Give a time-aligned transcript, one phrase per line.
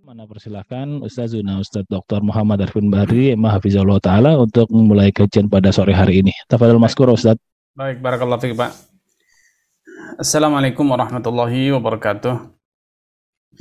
[0.00, 2.24] Mana persilahkan Ustazuna Ustaz Dr.
[2.24, 6.32] Muhammad Arfin Bahri Mahafizullah Ta'ala untuk memulai kajian pada sore hari ini.
[6.48, 7.36] Tafadhal Maskur Ustaz.
[7.74, 8.70] Baik, barakallahu fiik, Pak.
[10.22, 12.54] Assalamualaikum warahmatullahi wabarakatuh.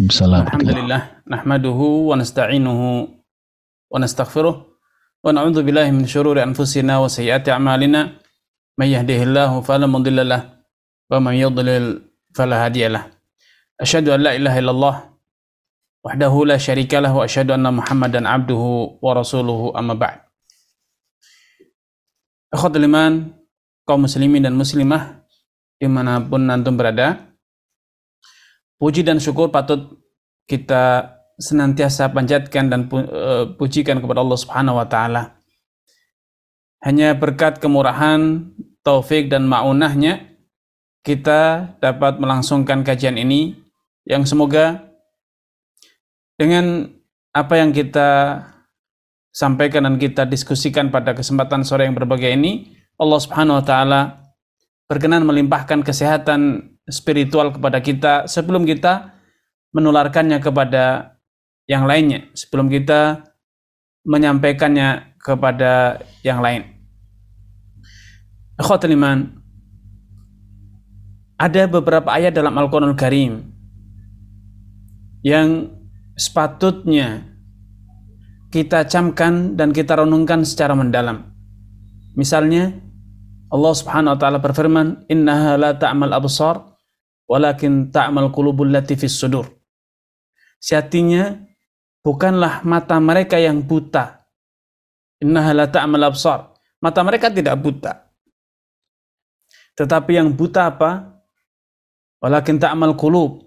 [0.05, 0.53] Assalamualaikum.
[0.53, 4.69] Alhamdulillah, nahmaduhu wa nasta'inuhu wa nastaghfiruh
[5.17, 8.21] wa na'udzu billahi min syururi anfusina wa sayyiati a'malina.
[8.77, 10.61] May yahdihillahu fala mudilla lah
[11.09, 12.05] wa man yudlil
[12.37, 13.09] fala hadiya lah.
[13.81, 14.95] Asyhadu an la ilaha illallah
[16.05, 20.21] wahdahu la syarika lah wa asyhadu anna Muhammadan abduhu wa rasuluhu amma ba'd.
[22.53, 23.41] Akhwatul iman,
[23.83, 25.23] kaum muslimin dan muslimah
[25.79, 27.35] di mana pun antum berada.
[28.79, 29.99] Puji dan syukur patut
[30.47, 35.39] kita senantiasa panjatkan dan pu uh, pujikan kepada Allah Subhanahu wa taala.
[36.83, 38.51] Hanya berkat kemurahan
[38.83, 40.35] taufik dan maunahnya
[41.03, 43.55] kita dapat melangsungkan kajian ini
[44.03, 44.83] yang semoga
[46.35, 46.91] dengan
[47.31, 48.39] apa yang kita
[49.31, 54.01] sampaikan dan kita diskusikan pada kesempatan sore yang berbahagia ini Allah Subhanahu wa taala
[54.87, 59.11] berkenan melimpahkan kesehatan spiritual kepada kita sebelum kita
[59.75, 61.15] menularkannya kepada
[61.67, 63.27] yang lainnya, sebelum kita
[64.07, 66.67] menyampaikannya kepada yang lain.
[68.59, 68.95] Akhwatul
[71.39, 73.51] ada beberapa ayat dalam Al-Qur'anul Karim
[75.25, 75.71] yang
[76.13, 77.25] sepatutnya
[78.53, 81.33] kita camkan dan kita renungkan secara mendalam.
[82.13, 82.77] Misalnya
[83.53, 86.73] Allah Subhanahu wa taala berfirman, "Innaha la ta'mal absar,
[87.29, 89.45] walakin ta'mal qulubul lati fis sudur."
[90.57, 91.37] Sejatinya
[92.01, 94.25] bukanlah mata mereka yang buta.
[95.21, 96.49] Innaha la ta'mal absar.
[96.81, 98.09] Mata mereka tidak buta.
[99.77, 101.21] Tetapi yang buta apa?
[102.25, 103.45] Walakin ta'mal qulub.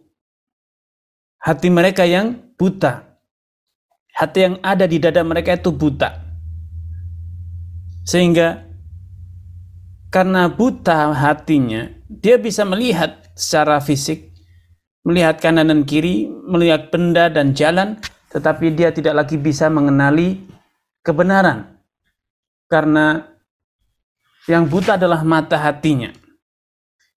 [1.43, 3.03] Hati mereka yang buta.
[4.15, 6.15] Hati yang ada di dada mereka itu buta.
[8.07, 8.66] Sehingga
[10.17, 14.33] karena buta hatinya, dia bisa melihat secara fisik,
[15.05, 18.01] melihat kanan dan kiri, melihat benda dan jalan,
[18.33, 20.41] tetapi dia tidak lagi bisa mengenali
[21.05, 21.69] kebenaran.
[22.65, 23.29] Karena
[24.49, 26.09] yang buta adalah mata hatinya.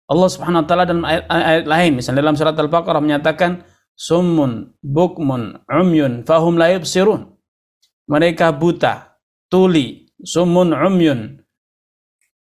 [0.09, 3.62] Allah Subhanahu wa taala dalam ayat, ayat lain, misalnya dalam surat Al-Baqarah menyatakan
[3.94, 7.30] summun bukmun umyun fahum la yubsirun.
[8.09, 9.22] Mereka buta,
[9.53, 11.46] tuli, sumun umyun,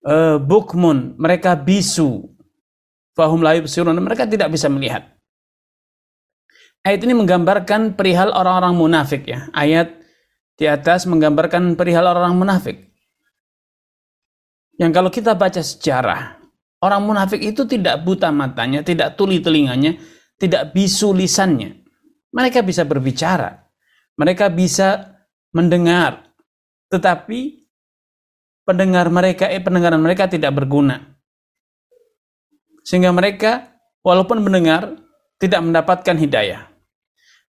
[0.06, 2.30] uh, bukmun, mereka bisu,
[3.18, 5.10] fahum la yubsirun, mereka tidak bisa melihat.
[6.86, 9.50] Ayat ini menggambarkan perihal orang-orang munafik ya.
[9.58, 9.98] Ayat
[10.54, 12.78] di atas menggambarkan perihal orang-orang munafik.
[14.78, 16.38] Yang kalau kita baca sejarah,
[16.86, 19.98] orang munafik itu tidak buta matanya, tidak tuli telinganya,
[20.38, 21.82] tidak bisu lisannya.
[22.30, 23.66] Mereka bisa berbicara,
[24.20, 25.16] mereka bisa
[25.56, 26.36] mendengar,
[26.92, 27.65] tetapi
[28.66, 31.16] pendengar mereka, eh, pendengaran mereka tidak berguna.
[32.82, 34.98] Sehingga mereka walaupun mendengar
[35.38, 36.70] tidak mendapatkan hidayah.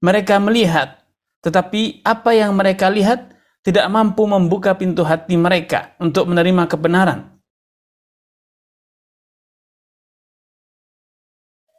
[0.02, 1.00] Mereka melihat,
[1.40, 3.32] tetapi apa yang mereka lihat
[3.64, 7.40] tidak mampu membuka pintu hati mereka untuk menerima kebenaran.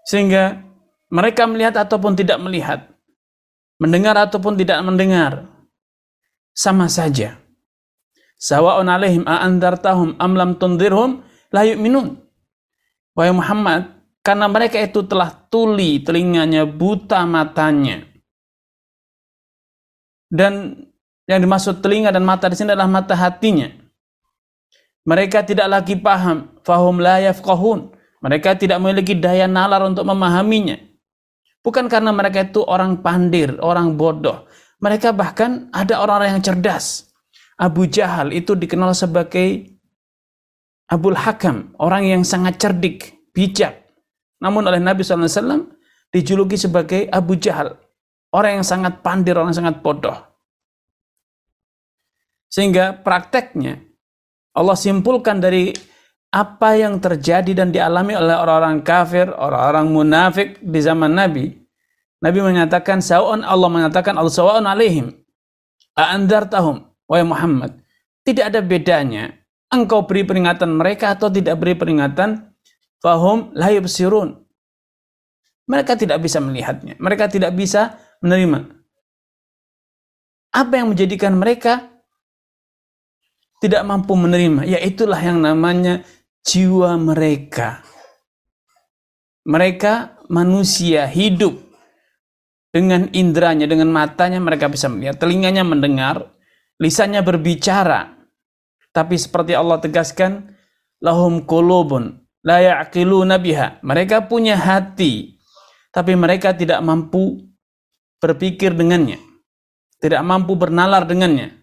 [0.06, 0.62] Sehingga
[1.09, 2.90] mereka melihat ataupun tidak melihat,
[3.78, 5.50] mendengar ataupun tidak mendengar,
[6.53, 7.45] sama saja.
[8.46, 12.14] Sawa'un alaihim a'andartahum am lam tundirhum la yu'minun.
[13.18, 13.90] Wahai Muhammad,
[14.22, 18.06] karena mereka itu telah tuli telinganya, buta matanya.
[20.30, 20.78] Dan
[21.26, 23.66] yang dimaksud telinga dan mata di sini adalah mata hatinya.
[25.10, 27.98] Mereka tidak lagi paham, fahum la yafqahun.
[28.22, 30.78] Mereka tidak memiliki daya nalar untuk memahaminya.
[31.66, 34.46] Bukan karena mereka itu orang pandir, orang bodoh.
[34.82, 37.15] Mereka bahkan ada orang-orang yang cerdas.
[37.55, 39.75] Abu Jahal itu dikenal sebagai
[40.85, 43.90] Abul Hakam, orang yang sangat cerdik, bijak.
[44.43, 45.73] Namun oleh Nabi SAW
[46.13, 47.73] dijuluki sebagai Abu Jahal,
[48.35, 50.13] orang yang sangat pandir, orang yang sangat bodoh.
[52.52, 53.81] Sehingga prakteknya
[54.55, 55.75] Allah simpulkan dari
[56.31, 61.52] apa yang terjadi dan dialami oleh orang-orang kafir, orang-orang munafik di zaman Nabi.
[62.19, 65.11] Nabi menyatakan sawa'un Allah menyatakan al sawa'un alaihim.
[65.96, 67.81] A'andartahum wahai Muhammad.
[68.25, 69.34] Tidak ada bedanya
[69.69, 72.53] engkau beri peringatan mereka atau tidak beri peringatan,
[73.02, 74.40] fahum la yubsirun.
[75.66, 78.69] Mereka tidak bisa melihatnya, mereka tidak bisa menerima.
[80.53, 81.90] Apa yang menjadikan mereka
[83.59, 84.63] tidak mampu menerima?
[84.69, 86.05] Yaitulah yang namanya
[86.46, 87.81] jiwa mereka.
[89.46, 91.57] Mereka manusia hidup
[92.69, 96.34] dengan indranya, dengan matanya mereka bisa melihat, telinganya mendengar,
[96.80, 98.16] lisannya berbicara.
[98.96, 100.56] Tapi seperti Allah tegaskan,
[101.04, 103.84] lahum qulubun la ya'qiluna biha.
[103.84, 105.36] Mereka punya hati,
[105.92, 107.44] tapi mereka tidak mampu
[108.22, 109.20] berpikir dengannya.
[110.00, 111.56] Tidak mampu bernalar dengannya.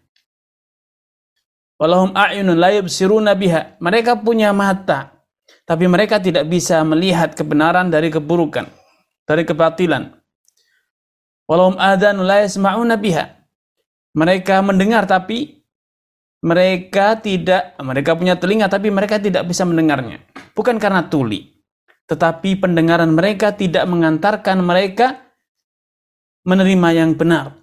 [1.81, 3.81] Walahum a'yunun la yubsiruna biha.
[3.83, 5.25] Mereka punya mata,
[5.67, 8.71] tapi mereka tidak bisa melihat kebenaran dari keburukan,
[9.27, 10.15] dari kebatilan.
[11.51, 13.42] Walahum adhanun la yasma'una biha.
[14.13, 15.63] Mereka mendengar tapi
[16.43, 20.21] mereka tidak mereka punya telinga tapi mereka tidak bisa mendengarnya.
[20.53, 21.49] Bukan karena tuli,
[22.11, 25.23] tetapi pendengaran mereka tidak mengantarkan mereka
[26.43, 27.57] menerima yang benar.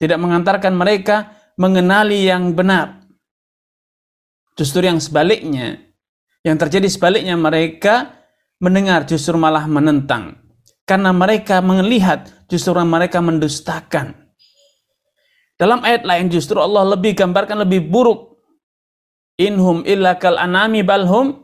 [0.00, 3.00] Tidak mengantarkan mereka mengenali yang benar.
[4.56, 5.80] Justru yang sebaliknya,
[6.44, 8.12] yang terjadi sebaliknya mereka
[8.60, 10.36] mendengar justru malah menentang.
[10.84, 14.19] Karena mereka melihat justru mereka mendustakan.
[15.60, 18.40] Dalam ayat lain justru Allah lebih gambarkan lebih buruk.
[19.36, 21.36] Inhum illa kal anami balhum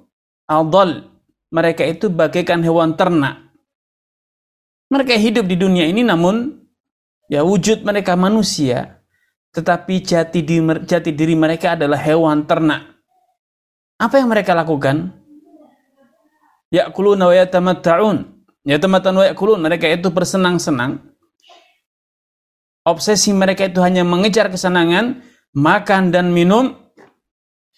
[0.49, 1.05] adol.
[1.53, 3.53] Mereka itu bagaikan hewan ternak.
[4.89, 6.57] Mereka hidup di dunia ini namun
[7.29, 8.97] ya wujud mereka manusia
[9.57, 12.93] tetapi jati diri, jati diri mereka adalah hewan ternak.
[13.97, 15.17] Apa yang mereka lakukan?
[16.69, 18.17] Ya'kuluna wa yatamatta'un.
[18.69, 19.57] Yatamatta'un wa ya'kulun.
[19.65, 21.01] Mereka itu bersenang-senang.
[22.87, 25.19] Obsesi mereka itu hanya mengejar kesenangan,
[25.51, 26.71] makan dan minum.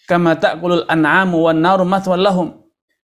[0.05, 1.81] Kama ta'kulul an'amu wan naru
[2.13, 2.61] lahum.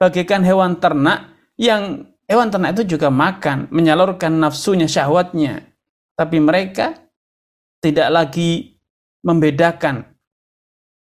[0.01, 5.69] Bagikan hewan ternak yang hewan ternak itu juga makan, menyalurkan nafsunya, syahwatnya.
[6.17, 6.97] Tapi mereka
[7.85, 8.81] tidak lagi
[9.21, 10.09] membedakan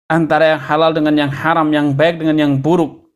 [0.06, 3.10] antara yang halal dengan yang haram, yang baik dengan yang buruk.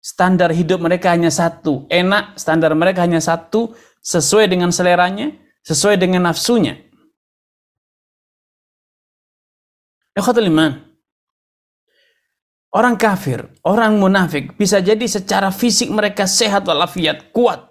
[0.00, 5.36] Standar hidup mereka hanya satu, enak, standar mereka hanya satu, sesuai dengan seleranya,
[5.68, 6.80] sesuai dengan nafsunya.
[12.68, 17.64] Orang kafir, orang munafik bisa jadi secara fisik mereka sehat walafiat, kuat.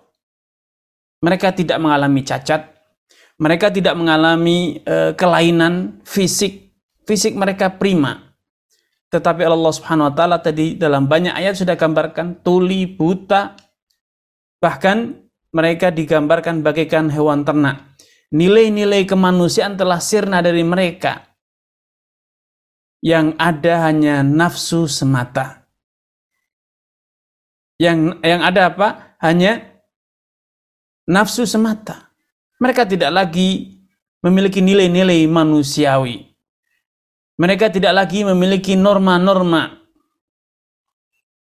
[1.22, 2.78] Mereka tidak mengalami cacat,
[3.42, 6.74] mereka tidak mengalami uh, kelainan fisik,
[7.06, 8.34] fisik mereka prima.
[9.10, 13.58] Tetapi Allah Subhanahu wa taala tadi dalam banyak ayat sudah gambarkan tuli, buta,
[14.62, 15.27] bahkan
[15.58, 17.98] mereka digambarkan bagaikan hewan ternak.
[18.30, 21.26] Nilai-nilai kemanusiaan telah sirna dari mereka.
[23.02, 25.66] Yang ada hanya nafsu semata.
[27.82, 29.18] Yang yang ada apa?
[29.18, 29.82] Hanya
[31.10, 32.14] nafsu semata.
[32.62, 33.82] Mereka tidak lagi
[34.22, 36.38] memiliki nilai-nilai manusiawi.
[37.38, 39.78] Mereka tidak lagi memiliki norma-norma.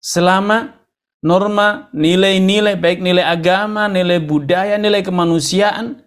[0.00, 0.81] Selama
[1.22, 6.02] norma, nilai-nilai, baik nilai agama, nilai budaya, nilai kemanusiaan,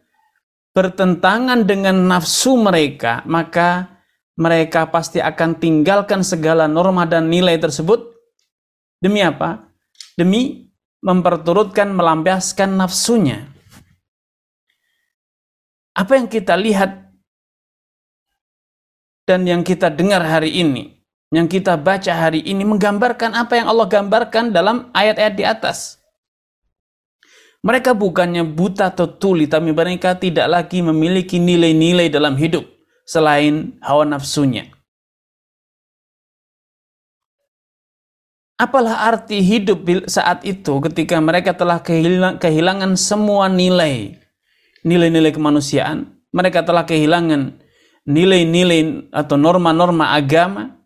[0.75, 3.95] bertentangan dengan nafsu mereka, maka
[4.35, 8.11] mereka pasti akan tinggalkan segala norma dan nilai tersebut.
[8.99, 9.71] Demi apa?
[10.19, 10.67] Demi
[10.99, 13.47] memperturutkan, melampiaskan nafsunya.
[15.95, 17.07] Apa yang kita lihat
[19.23, 20.94] dan yang kita dengar hari ini,
[21.35, 25.99] yang kita baca hari ini menggambarkan apa yang Allah gambarkan dalam ayat-ayat di atas.
[27.59, 32.63] Mereka bukannya buta atau tuli, tapi mereka tidak lagi memiliki nilai-nilai dalam hidup
[33.03, 34.71] selain hawa nafsunya.
[38.55, 41.83] Apalah arti hidup saat itu ketika mereka telah
[42.39, 44.15] kehilangan semua nilai,
[44.87, 47.59] nilai-nilai kemanusiaan, mereka telah kehilangan
[48.07, 50.84] nilai-nilai atau norma-norma agama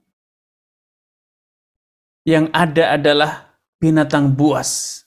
[2.27, 5.01] yang ada adalah binatang buas.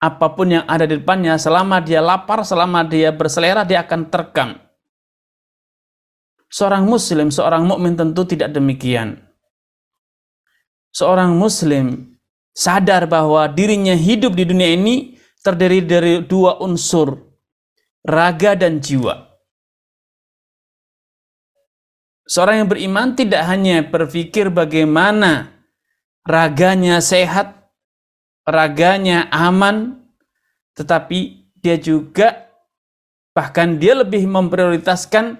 [0.00, 4.56] Apa pun yang ada di depannya, selama dia lapar, selama dia berselera, dia akan terkam.
[6.50, 9.20] Seorang muslim, seorang mukmin tentu tidak demikian.
[10.90, 12.18] Seorang muslim
[12.50, 17.14] sadar bahwa dirinya hidup di dunia ini terdiri dari dua unsur,
[18.02, 19.30] raga dan jiwa.
[22.26, 25.59] Seorang yang beriman tidak hanya berpikir bagaimana
[26.24, 27.70] raganya sehat,
[28.44, 30.04] raganya aman,
[30.76, 32.48] tetapi dia juga
[33.36, 35.38] bahkan dia lebih memprioritaskan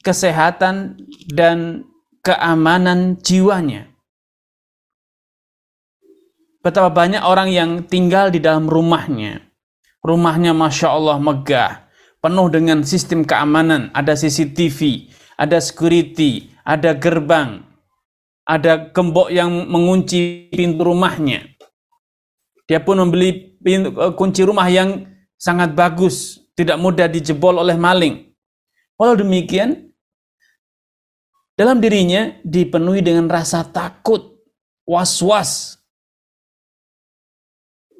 [0.00, 1.86] kesehatan dan
[2.22, 3.90] keamanan jiwanya.
[6.62, 9.42] Betapa banyak orang yang tinggal di dalam rumahnya.
[10.02, 11.86] Rumahnya Masya Allah megah,
[12.22, 17.65] penuh dengan sistem keamanan, ada CCTV, ada security, ada gerbang,
[18.46, 21.42] ada gembok yang mengunci pintu rumahnya.
[22.70, 25.02] Dia pun membeli pintu, eh, kunci rumah yang
[25.34, 28.30] sangat bagus, tidak mudah dijebol oleh maling.
[28.96, 29.90] Walau demikian,
[31.58, 34.40] dalam dirinya dipenuhi dengan rasa takut,
[34.86, 35.82] was-was.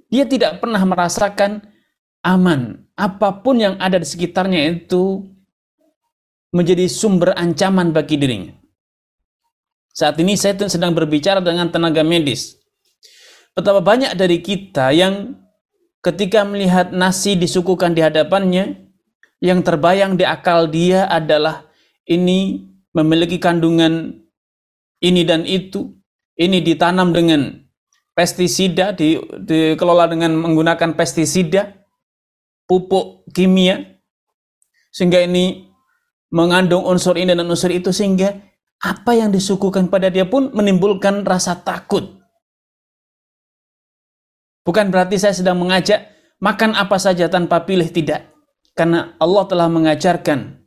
[0.07, 1.67] Dia tidak pernah merasakan
[2.23, 2.87] aman.
[2.95, 5.27] Apa pun yang ada di sekitarnya itu
[6.55, 8.66] menjadi sumber ancaman bagi dirinya.
[9.97, 12.61] Saat ini saya sedang berbicara dengan tenaga medis.
[13.57, 15.41] Betapa banyak dari kita yang
[16.05, 18.93] ketika melihat nasi disuguhkan di hadapannya,
[19.41, 21.65] yang terbayang di akal dia adalah
[22.05, 24.21] ini memiliki kandungan
[25.01, 25.97] ini dan itu,
[26.37, 27.57] ini ditanam dengan
[28.13, 29.17] pestisida, di,
[29.49, 31.73] dikelola dengan menggunakan pestisida,
[32.69, 33.81] pupuk kimia,
[34.93, 35.73] sehingga ini
[36.29, 38.45] mengandung unsur ini dan unsur itu, sehingga
[38.83, 42.21] apa yang disuguhkan pada dia pun menimbulkan rasa takut.
[44.67, 46.11] Bukan berarti saya sedang mengajak
[46.43, 48.35] makan apa saja tanpa pilih tidak.
[48.77, 50.61] Karena Allah telah mengajarkan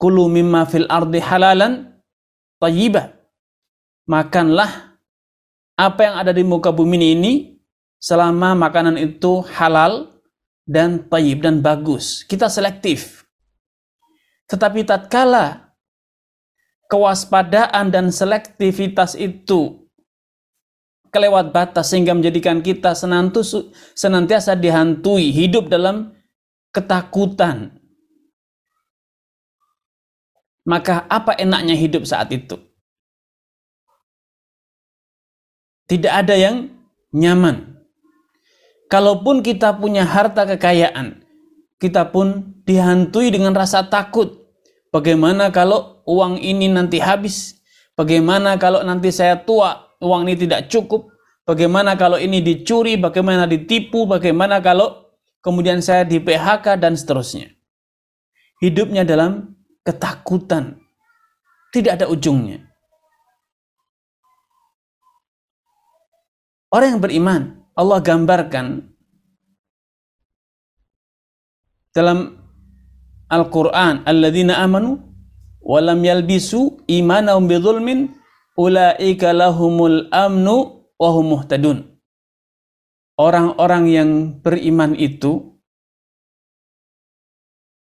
[0.00, 2.00] kulu mimma fil ardi halalan
[2.62, 3.12] tayyibah.
[4.04, 5.00] Makanlah
[5.74, 7.32] apa yang ada di muka bumi ini
[7.98, 10.12] selama makanan itu halal
[10.64, 12.24] dan tayyib dan bagus.
[12.24, 13.24] Kita selektif.
[14.48, 15.63] Tetapi tatkala
[16.94, 19.82] kewaspadaan dan selektivitas itu
[21.10, 22.94] kelewat batas sehingga menjadikan kita
[23.98, 26.14] senantiasa dihantui hidup dalam
[26.70, 27.74] ketakutan.
[30.62, 32.56] Maka apa enaknya hidup saat itu?
[35.90, 36.70] Tidak ada yang
[37.10, 37.74] nyaman.
[38.88, 41.20] Kalaupun kita punya harta kekayaan,
[41.82, 44.46] kita pun dihantui dengan rasa takut.
[44.88, 47.58] Bagaimana kalau uang ini nanti habis?
[47.94, 49.84] Bagaimana kalau nanti saya tua?
[50.04, 51.08] uang ini tidak cukup,
[51.48, 55.08] bagaimana kalau ini dicuri, bagaimana ditipu, bagaimana kalau
[55.40, 57.48] kemudian saya di PHK dan seterusnya.
[58.60, 60.80] Hidupnya dalam ketakutan.
[61.74, 62.62] Tidak ada ujungnya.
[66.70, 67.42] Orang yang beriman,
[67.74, 68.94] Allah gambarkan
[71.90, 72.38] dalam
[73.26, 75.02] Al-Quran, Alladzina amanu
[75.64, 78.12] walam yalbisu imanahum bidhulmin
[78.54, 81.78] ulaika lahumul amnu wa hum muhtadun.
[83.14, 84.10] Orang-orang yang
[84.42, 85.54] beriman itu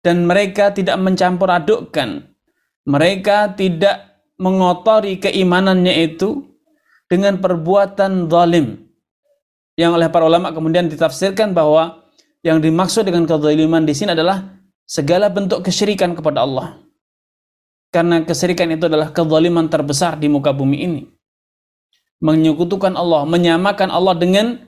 [0.00, 2.32] dan mereka tidak mencampur adukkan,
[2.86, 6.46] mereka tidak mengotori keimanannya itu
[7.10, 8.88] dengan perbuatan zalim.
[9.74, 12.06] Yang oleh para ulama kemudian ditafsirkan bahwa
[12.46, 16.87] yang dimaksud dengan kezaliman di sini adalah segala bentuk kesyirikan kepada Allah.
[17.88, 21.02] Karena kesirikan itu adalah kezaliman terbesar di muka bumi ini.
[22.20, 24.60] Menyekutukan Allah, menyamakan Allah dengan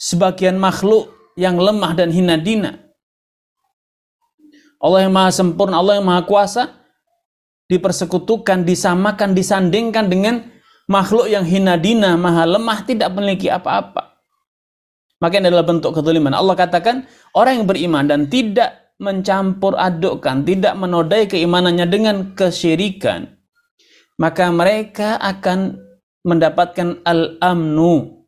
[0.00, 2.80] sebagian makhluk yang lemah dan hina dina.
[4.82, 6.82] Allah yang maha sempurna, Allah yang maha kuasa,
[7.70, 10.50] dipersekutukan, disamakan, disandingkan dengan
[10.90, 14.18] makhluk yang hina dina, maha lemah, tidak memiliki apa-apa.
[15.22, 16.34] Maka ini adalah bentuk kezaliman.
[16.34, 17.06] Allah katakan,
[17.38, 23.26] orang yang beriman dan tidak mencampur adukkan, tidak menodai keimanannya dengan kesyirikan,
[24.16, 25.82] maka mereka akan
[26.22, 28.22] mendapatkan al-amnu,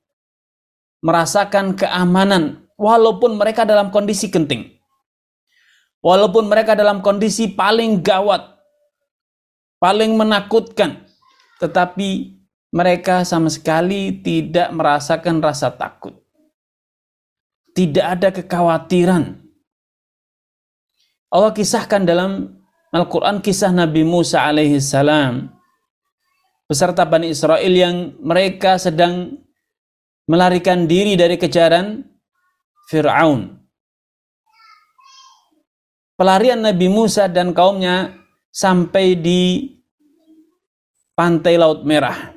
[0.99, 4.75] merasakan keamanan, walaupun mereka dalam kondisi genting.
[6.04, 8.45] Walaupun mereka dalam kondisi paling gawat,
[9.81, 11.07] paling menakutkan,
[11.62, 12.37] tetapi
[12.75, 16.19] mereka sama sekali tidak merasakan rasa takut.
[17.73, 19.44] Tidak ada kekhawatiran
[21.35, 22.62] Allah kisahkan dalam
[22.95, 25.50] Al-Quran kisah Nabi Musa alaihi salam
[26.71, 29.43] beserta Bani Israel yang mereka sedang
[30.31, 32.07] melarikan diri dari kejaran
[32.87, 33.50] Fir'aun.
[36.14, 38.14] Pelarian Nabi Musa dan kaumnya
[38.55, 39.75] sampai di
[41.19, 42.31] pantai Laut Merah.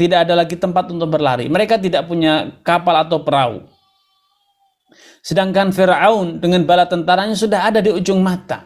[0.00, 1.44] Tidak ada lagi tempat untuk berlari.
[1.52, 3.68] Mereka tidak punya kapal atau perahu.
[5.28, 8.64] Sedangkan Firaun dengan bala tentaranya sudah ada di ujung mata.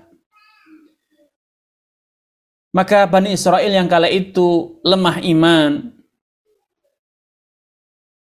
[2.71, 5.90] Maka Bani Israel yang kala itu lemah iman,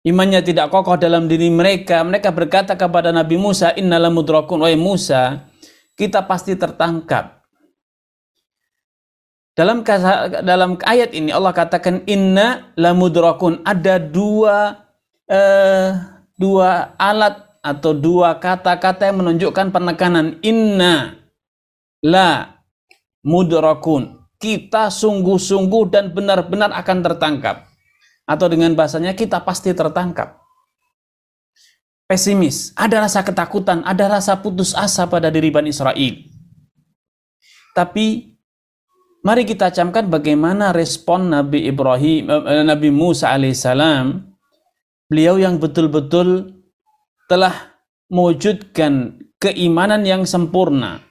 [0.06, 5.50] imannya tidak kokoh dalam diri mereka, mereka berkata kepada Nabi Musa, Innala mudrakun, wahai Musa,
[5.98, 7.42] kita pasti tertangkap.
[9.58, 9.82] Dalam
[10.46, 14.86] dalam ayat ini Allah katakan inna lamudrakun ada dua
[15.26, 15.98] eh,
[16.38, 20.40] dua alat atau dua kata-kata yang menunjukkan penekanan.
[20.40, 21.16] Inna
[22.04, 22.60] la
[23.24, 24.20] mudrakun.
[24.40, 27.68] Kita sungguh-sungguh dan benar-benar akan tertangkap.
[28.24, 30.40] Atau dengan bahasanya kita pasti tertangkap.
[32.08, 32.72] Pesimis.
[32.74, 36.14] Ada rasa ketakutan ada rasa putus asa pada diri Bani Israel.
[37.76, 38.34] Tapi
[39.22, 44.26] mari kita camkan bagaimana respon Nabi Ibrahim eh, Nabi Musa alaihissalam.
[45.10, 46.59] Beliau yang betul-betul
[47.30, 47.78] telah
[48.10, 51.06] mewujudkan keimanan yang sempurna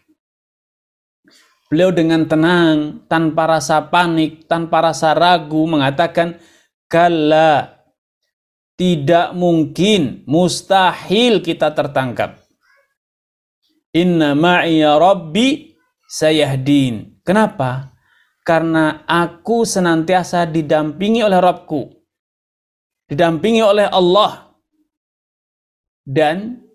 [1.69, 6.41] Beliau dengan tenang, tanpa rasa panik, tanpa rasa ragu mengatakan,
[6.89, 7.85] Kalla,
[8.73, 12.41] tidak mungkin, mustahil kita tertangkap.
[13.93, 15.77] Inna ma'iya rabbi
[16.09, 17.21] sayahdin.
[17.21, 17.93] Kenapa?
[18.41, 21.85] Karena aku senantiasa didampingi oleh Rabbku.
[23.05, 24.48] Didampingi oleh Allah.
[26.09, 26.65] Dan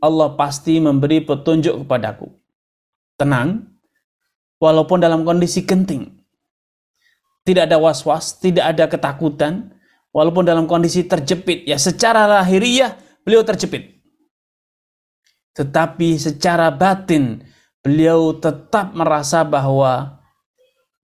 [0.00, 2.32] Allah pasti memberi petunjuk kepadaku.
[3.20, 3.68] Tenang,
[4.56, 6.08] walaupun dalam kondisi genting.
[7.44, 9.76] Tidak ada was-was, tidak ada ketakutan,
[10.16, 11.68] walaupun dalam kondisi terjepit.
[11.68, 14.00] Ya secara lahiriah beliau terjepit.
[15.56, 17.44] Tetapi secara batin
[17.84, 20.20] beliau tetap merasa bahwa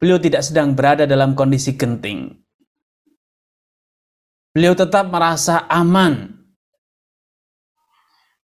[0.00, 2.36] beliau tidak sedang berada dalam kondisi genting.
[4.56, 6.35] Beliau tetap merasa aman.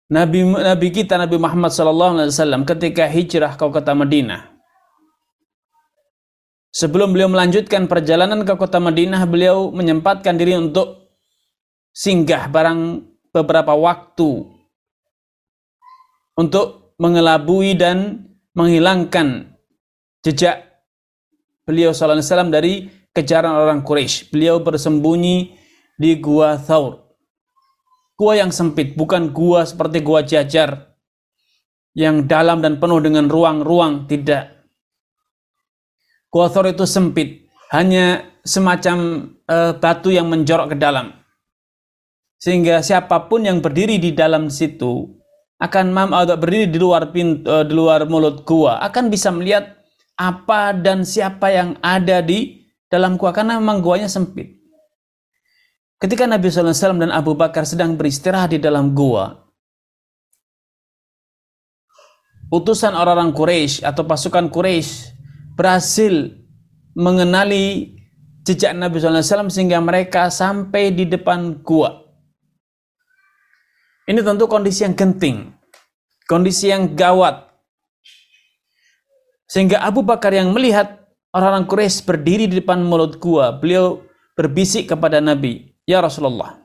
[0.07, 4.57] Nabi Nabi kita Nabi Muhammad SAW ketika hijrah ke kota Madinah,
[6.77, 11.09] Sebelum beliau melanjutkan perjalanan ke kota Madinah, beliau menyempatkan diri untuk
[11.97, 13.01] singgah barang
[13.33, 14.45] beberapa waktu
[16.37, 19.57] untuk mengelabui dan menghilangkan
[20.21, 20.85] jejak
[21.65, 24.29] beliau SAW dari kejaran orang Quraisy.
[24.29, 25.57] Beliau bersembunyi
[25.97, 27.06] di gua Thaur.
[28.16, 30.96] Gua yang sempit, bukan gua seperti gua jajar
[31.92, 34.57] yang dalam dan penuh dengan ruang-ruang, tidak.
[36.33, 41.12] Quathor itu sempit, hanya semacam uh, batu yang menjorok ke dalam.
[42.40, 45.12] Sehingga siapa pun yang berdiri di dalam situ
[45.61, 49.76] akan mam atau berdiri di luar pintu, uh, di luar mulut gua akan bisa melihat
[50.16, 54.56] apa dan siapa yang ada di dalam gua karena memang guanya sempit.
[55.96, 59.32] Ketika Nabi SAW dan Abu Bakar sedang beristirahat di dalam gua,
[62.52, 65.16] utusan orang-orang Quraisy atau pasukan Quraisy
[65.56, 66.37] berhasil
[66.92, 67.96] mengenali
[68.44, 72.04] jejak Nabi SAW sehingga mereka sampai di depan gua.
[74.04, 75.50] Ini tentu kondisi yang genting,
[76.28, 77.42] kondisi yang gawat.
[79.48, 84.04] Sehingga Abu Bakar yang melihat orang-orang Quraisy berdiri di depan mulut gua, beliau
[84.37, 86.61] berbisik kepada Nabi, "Ya Rasulullah,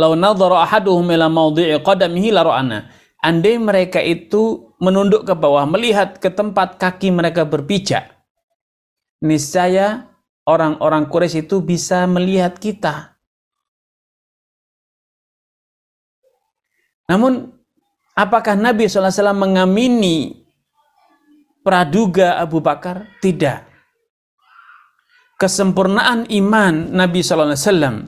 [0.00, 2.78] lau nadhara ahaduhum ila mawdi'i qadamihi la ra'ana."
[3.22, 8.10] Andai mereka itu menunduk ke bawah, melihat ke tempat kaki mereka berpijak,
[9.22, 10.10] niscaya
[10.42, 13.14] orang-orang Quraisy itu bisa melihat kita.
[17.06, 17.54] Namun,
[18.18, 20.42] apakah Nabi SAW mengamini
[21.62, 23.06] praduga Abu Bakar?
[23.22, 23.71] Tidak.
[25.42, 28.06] Kesempurnaan iman Nabi SAW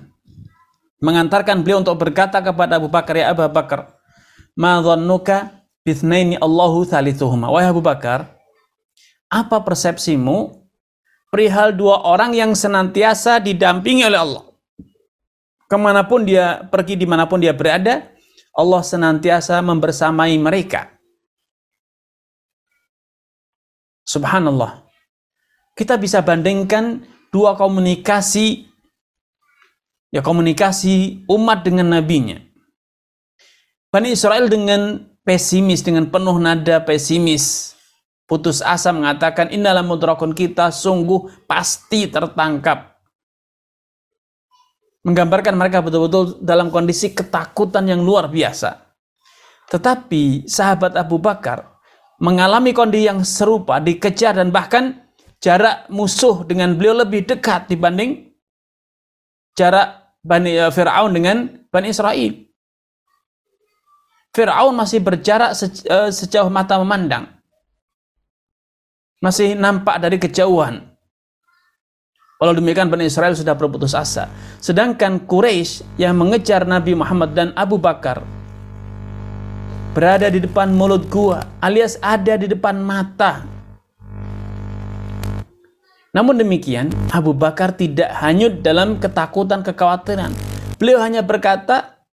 [1.02, 3.90] mengantarkan beliau untuk berkata kepada Abu Bakar, ya Abu Bakar,
[4.54, 5.50] Ma dhannuka
[5.82, 7.50] bithnaini Allahu thalithuhuma.
[7.50, 8.38] Wahai Abu Bakar,
[9.26, 10.62] apa persepsimu
[11.34, 14.44] perihal dua orang yang senantiasa didampingi oleh Allah?
[15.66, 18.14] Ke mana pun dia pergi, di mana pun dia berada,
[18.54, 20.86] Allah senantiasa membersamai mereka.
[24.06, 24.86] Subhanallah.
[25.74, 27.02] Kita bisa bandingkan
[27.34, 28.70] dua komunikasi
[30.14, 32.38] ya komunikasi umat dengan nabinya.
[33.90, 37.74] Bani Israel dengan pesimis, dengan penuh nada pesimis,
[38.30, 42.94] putus asa mengatakan innalah mudrakun kita sungguh pasti tertangkap.
[45.04, 48.80] Menggambarkan mereka betul-betul dalam kondisi ketakutan yang luar biasa.
[49.68, 51.76] Tetapi sahabat Abu Bakar
[52.24, 55.03] mengalami kondisi yang serupa, dikejar dan bahkan
[55.44, 58.32] jarak musuh dengan beliau lebih dekat dibanding
[59.52, 62.32] jarak Bani eh, Fir'aun dengan Bani Israel.
[64.32, 67.28] Fir'aun masih berjarak eh, sejauh mata memandang.
[69.20, 70.80] Masih nampak dari kejauhan.
[72.40, 74.32] Walau demikian Bani Israel sudah berputus asa.
[74.64, 78.24] Sedangkan Quraisy yang mengejar Nabi Muhammad dan Abu Bakar
[79.94, 83.53] berada di depan mulut gua alias ada di depan mata.
[86.14, 90.30] Namun demikian, Abu Bakar tidak hanyut dalam ketakutan, kekhawatiran.
[90.78, 92.06] Beliau hanya berkata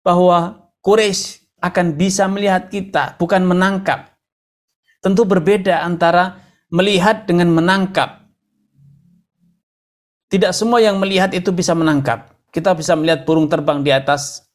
[0.00, 4.16] bahwa Quraisy akan bisa melihat kita, bukan menangkap.
[5.04, 6.40] Tentu berbeda antara
[6.72, 8.24] melihat dengan menangkap.
[10.32, 12.32] Tidak semua yang melihat itu bisa menangkap.
[12.48, 14.48] Kita bisa melihat burung terbang di atas,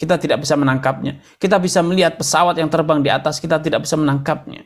[0.00, 1.20] kita tidak bisa menangkapnya.
[1.36, 4.64] Kita bisa melihat pesawat yang terbang di atas, kita tidak bisa menangkapnya.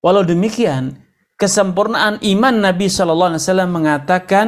[0.00, 1.07] Walau demikian,
[1.38, 4.46] kesempurnaan iman Nabi Shallallahu Alaihi Wasallam mengatakan,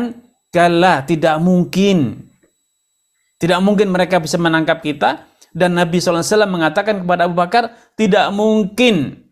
[0.50, 2.26] "Kala tidak mungkin,
[3.38, 7.64] tidak mungkin mereka bisa menangkap kita." Dan Nabi Shallallahu Alaihi Wasallam mengatakan kepada Abu Bakar,
[7.94, 9.22] "Tidak mungkin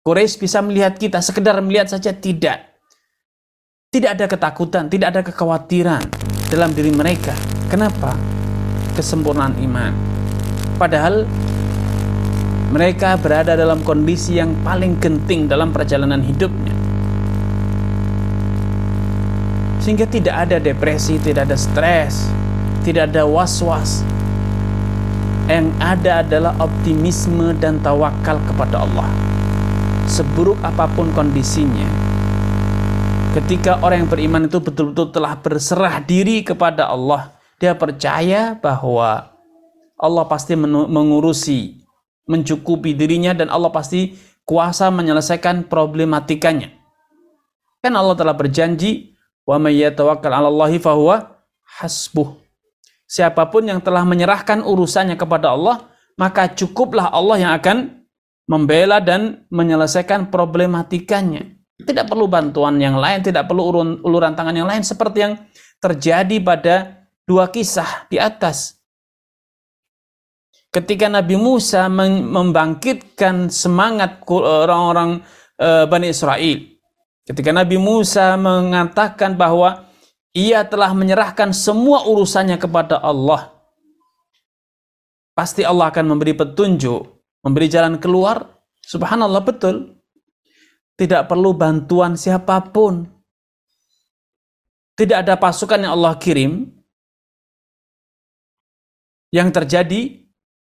[0.00, 2.70] Quraisy bisa melihat kita, sekedar melihat saja tidak."
[3.90, 5.98] Tidak ada ketakutan, tidak ada kekhawatiran
[6.46, 7.34] dalam diri mereka.
[7.66, 8.14] Kenapa?
[8.94, 9.90] Kesempurnaan iman.
[10.78, 11.26] Padahal
[12.70, 16.70] mereka berada dalam kondisi yang paling genting dalam perjalanan hidupnya.
[19.82, 22.30] Sehingga tidak ada depresi, tidak ada stres,
[22.86, 24.06] tidak ada was-was.
[25.50, 29.10] Yang ada adalah optimisme dan tawakal kepada Allah.
[30.06, 31.90] Seburuk apa pun kondisinya,
[33.34, 39.26] ketika orang yang beriman itu betul-betul telah berserah diri kepada Allah, dia percaya bahwa
[39.98, 41.79] Allah pasti mengurusi,
[42.30, 44.14] mencukupi dirinya dan Allah pasti
[44.46, 46.70] kuasa menyelesaikan problematikanya.
[47.82, 51.42] Kan Allah telah berjanji, "Wa may yatawakkal 'ala Allahi fahuwa
[51.82, 52.38] hasbuh."
[53.10, 58.06] Siapa pun yang telah menyerahkan urusannya kepada Allah, maka cukuplah Allah yang akan
[58.46, 61.58] membela dan menyelesaikan problematikanya.
[61.80, 65.34] Tidak perlu bantuan yang lain, tidak perlu uluran tangan yang lain seperti yang
[65.80, 66.74] terjadi pada
[67.24, 68.79] dua kisah di atas.
[70.70, 75.26] Ketika Nabi Musa membangkitkan semangat orang-orang
[75.58, 76.58] eh, Bani Israel.
[77.26, 79.90] Ketika Nabi Musa mengatakan bahwa
[80.30, 83.50] ia telah menyerahkan semua urusannya kepada Allah.
[85.34, 87.02] Pasti Allah akan memberi petunjuk,
[87.42, 88.46] memberi jalan keluar.
[88.82, 89.98] Subhanallah betul.
[90.94, 93.10] Tidak perlu bantuan siapa pun.
[94.94, 96.68] Tidak ada pasukan yang Allah kirim
[99.32, 100.19] yang terjadi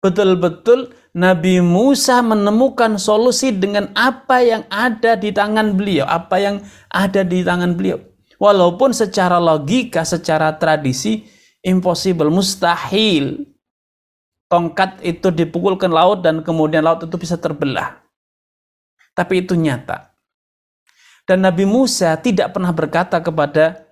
[0.00, 6.56] betul-betul Nabi Musa menemukan solusi dengan apa yang ada di tangan beliau, apa yang
[6.88, 8.00] ada di tangan beliau.
[8.40, 11.28] Walaupun secara logika, secara tradisi
[11.60, 13.44] impossible, mustahil.
[14.50, 18.02] Tongkat itu dipukulkan laut dan kemudian laut itu bisa terbelah.
[19.14, 20.10] Tapi itu nyata.
[21.22, 23.86] Dan Nabi Musa tidak pernah berkata kepada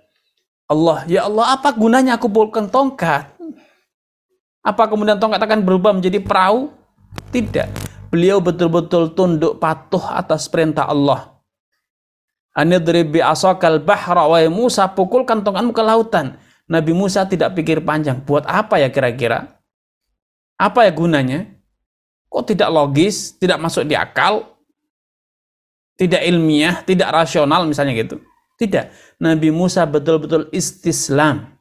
[0.67, 3.38] Allah, "Ya Allah, apa gunanya aku pukulkan tongkat?"
[4.59, 6.71] Apa kemudian tongkat akan berubah menjadi perahu?
[7.31, 7.67] Tidak.
[8.09, 11.39] Beliau betul-betul tunduk patuh atas perintah Allah.
[12.57, 13.21] Anidrib bi
[13.85, 16.35] bahra wa Musa pukulkan tongkatmu ke lautan.
[16.69, 18.21] Nabi Musa tidak pikir panjang.
[18.21, 19.57] Buat apa ya kira-kira?
[20.59, 21.49] Apa ya gunanya?
[22.29, 24.59] Kok tidak logis, tidak masuk di akal,
[25.97, 28.21] tidak ilmiah, tidak rasional misalnya gitu.
[28.59, 29.17] Tidak.
[29.19, 31.58] Nabi Musa betul-betul istislam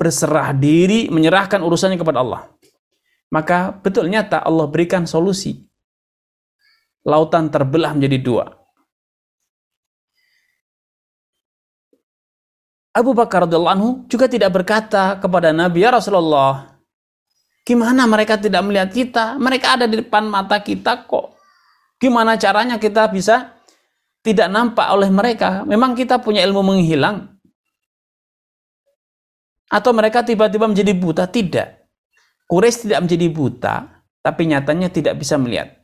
[0.00, 2.48] berserah diri, menyerahkan urusannya kepada Allah.
[3.28, 5.60] Maka betul nyata Allah berikan solusi.
[7.04, 8.44] Lautan terbelah menjadi dua.
[12.90, 16.74] Abu Bakar radhiyallahu anhu juga tidak berkata kepada Nabi ya Rasulullah,
[17.62, 19.38] gimana mereka tidak melihat kita?
[19.38, 21.38] Mereka ada di depan mata kita kok.
[22.02, 23.62] Gimana caranya kita bisa
[24.26, 25.62] tidak nampak oleh mereka?
[25.62, 27.29] Memang kita punya ilmu menghilang.
[29.70, 31.30] Atau mereka tiba-tiba menjadi buta?
[31.30, 31.68] Tidak.
[32.50, 33.74] Quraisy tidak menjadi buta,
[34.18, 35.78] tapi nyatanya tidak bisa melihat.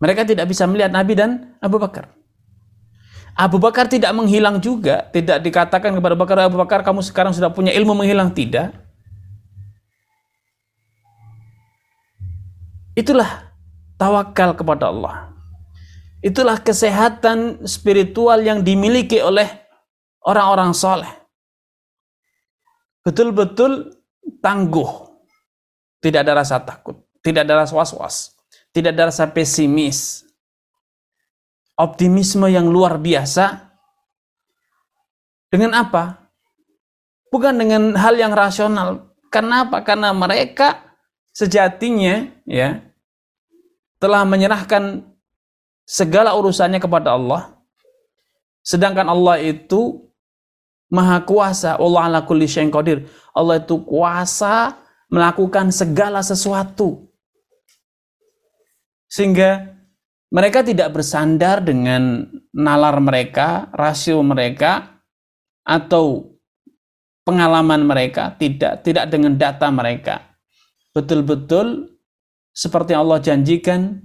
[0.00, 2.10] Mereka tidak bisa melihat Nabi dan Abu Bakar.
[3.36, 7.72] Abu Bakar tidak menghilang juga, tidak dikatakan kepada Bakar, Abu Bakar kamu sekarang sudah punya
[7.76, 8.72] ilmu menghilang, tidak.
[12.92, 13.52] Itulah
[13.96, 15.31] tawakal kepada Allah.
[16.22, 19.50] Itulah kesehatan spiritual yang dimiliki oleh
[20.22, 21.10] orang-orang soleh.
[23.02, 23.90] Betul-betul
[24.38, 25.10] tangguh.
[25.98, 27.02] Tidak ada rasa takut.
[27.22, 28.38] Tidak ada rasa was-was.
[28.70, 30.22] Tidak ada rasa pesimis.
[31.74, 33.74] Optimisme yang luar biasa.
[35.50, 36.30] Dengan apa?
[37.34, 39.10] Bukan dengan hal yang rasional.
[39.26, 39.82] Kenapa?
[39.82, 40.94] Karena mereka
[41.34, 42.78] sejatinya ya
[43.98, 45.11] telah menyerahkan
[45.86, 47.56] segala urusannya kepada Allah.
[48.62, 50.12] Sedangkan Allah itu
[50.92, 51.80] maha kuasa.
[51.80, 53.08] Allah ala kulli qadir.
[53.34, 54.76] Allah itu kuasa
[55.12, 57.08] melakukan segala sesuatu.
[59.12, 59.76] Sehingga
[60.32, 62.24] mereka tidak bersandar dengan
[62.56, 65.04] nalar mereka, rasio mereka,
[65.60, 66.32] atau
[67.28, 70.32] pengalaman mereka, tidak tidak dengan data mereka.
[70.96, 71.92] Betul-betul
[72.56, 74.00] seperti Allah janjikan,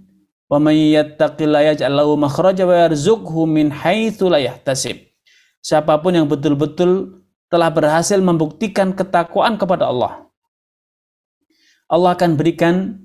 [0.47, 5.03] "Wa may yattaqillaha yaj'al lahu makhraja wa yarzuqhu min haitsu la yahtasib."
[5.59, 10.27] Siapa pun yang betul-betul telah berhasil membuktikan ketakwaan kepada Allah,
[11.87, 12.99] Allah akan berikan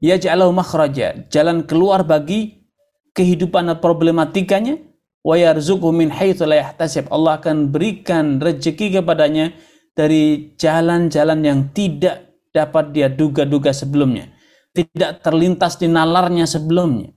[0.00, 2.64] yaj'alahu makhraja, jalan keluar bagi
[3.12, 4.80] kehidupan dan problematikanya
[5.20, 7.08] wa yarzuqhu min haitsu la yahtasib.
[7.12, 9.52] Allah akan berikan rezeki kepadanya
[9.92, 14.32] dari jalan-jalan yang tidak dapat dia duga-duga sebelumnya,
[14.70, 17.10] tidak terlintas di nalarnya sebelumnya.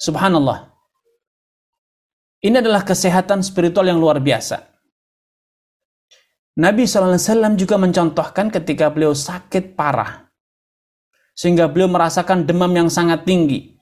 [0.00, 0.68] Subhanallah.
[2.44, 4.60] Ini adalah kesehatan spiritual yang luar biasa.
[6.54, 10.28] Nabi SAW juga mencontohkan ketika beliau sakit parah
[11.34, 13.74] sehingga beliau merasakan demam yang sangat tinggi.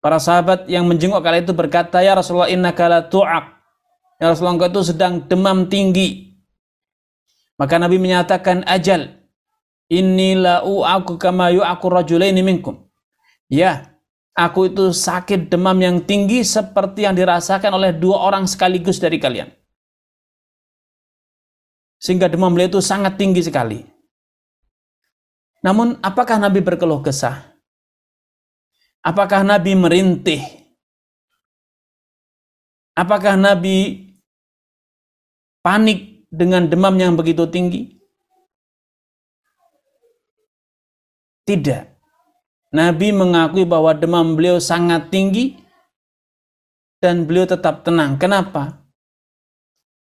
[0.00, 3.44] Para sahabat yang menjenguk kala itu berkata, "Ya Rasulullah, inna kala tu'aq."
[4.18, 6.40] Ya Rasulullah, itu sedang demam tinggi.
[7.60, 9.19] Maka Nabi menyatakan, "Ajal,
[9.90, 12.86] inilah u'aku kama yu'aku rajulaini minkum."
[13.50, 13.98] Ya,
[14.38, 19.50] aku itu sakit demam yang tinggi seperti yang dirasakan oleh dua orang sekaligus dari kalian.
[22.00, 23.84] Sehingga demam beliau itu sangat tinggi sekali.
[25.60, 27.52] Namun apakah Nabi berkeluh kesah?
[29.04, 30.40] Apakah Nabi merintih?
[32.96, 34.08] Apakah Nabi
[35.60, 37.99] panik dengan demam yang begitu tinggi?
[41.50, 41.82] Tidak.
[42.70, 45.58] Nabi mengakui bahwa demam beliau sangat tinggi
[47.02, 48.14] dan beliau tetap tenang.
[48.22, 48.86] Kenapa?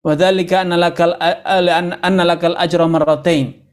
[0.02, 1.14] Wadhalika annalakal
[2.02, 3.68] annalakal ajra marratain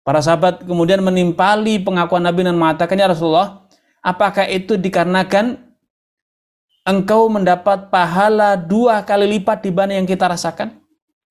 [0.00, 3.68] Para sahabat kemudian menimpali pengakuan Nabi dan mengatakan, Ya Rasulullah,
[4.00, 5.60] apakah itu dikarenakan
[6.88, 10.80] engkau mendapat pahala dua kali lipat dibanding yang kita rasakan?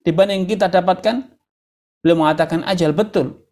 [0.06, 1.34] Dibanding yang kita dapatkan?
[2.06, 3.48] Beliau mengatakan, ajal betul.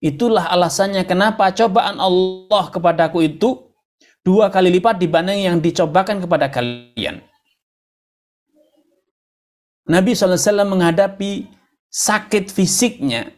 [0.00, 3.68] Itulah alasannya kenapa cobaan Allah kepadaku itu
[4.24, 7.20] dua kali lipat dibanding yang dicobakan kepada kalian.
[9.84, 11.52] Nabi SAW menghadapi
[11.92, 13.28] sakit fisiknya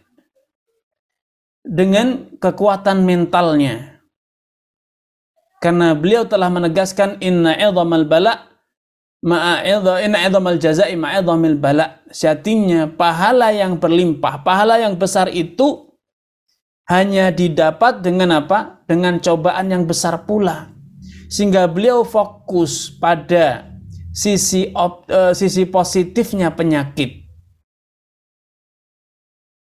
[1.67, 3.99] dengan kekuatan mentalnya.
[5.59, 8.51] Karena beliau telah menegaskan inna idhamal bala
[9.23, 12.03] ma'a inna idhamal jazai ma'idhamil bala.
[12.11, 15.92] Sejatinya pahala yang berlimpah, pahala yang besar itu
[16.91, 18.83] hanya didapat dengan apa?
[18.87, 20.71] Dengan cobaan yang besar pula.
[21.33, 23.73] Sehingga beliau fokus pada
[24.13, 27.23] sisi op, uh, sisi positifnya penyakit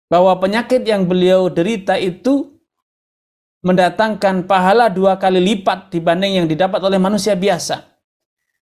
[0.09, 2.55] bahwa penyakit yang beliau derita itu
[3.65, 7.81] mendatangkan pahala dua kali lipat dibanding yang didapat oleh manusia biasa.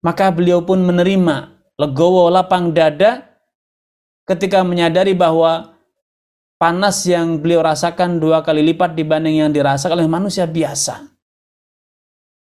[0.05, 3.25] Maka beliau pun menerima legowo lapang dada
[4.29, 5.70] ketika menyadari bahwa
[6.61, 11.09] panas yang beliau rasakan dua kali lipat dibanding yang dirasakan oleh manusia biasa.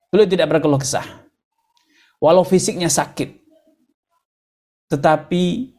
[0.08, 1.04] Beliau tidak berkeluh kesah.
[2.16, 3.36] Walau fisiknya sakit.
[4.88, 5.76] Tetapi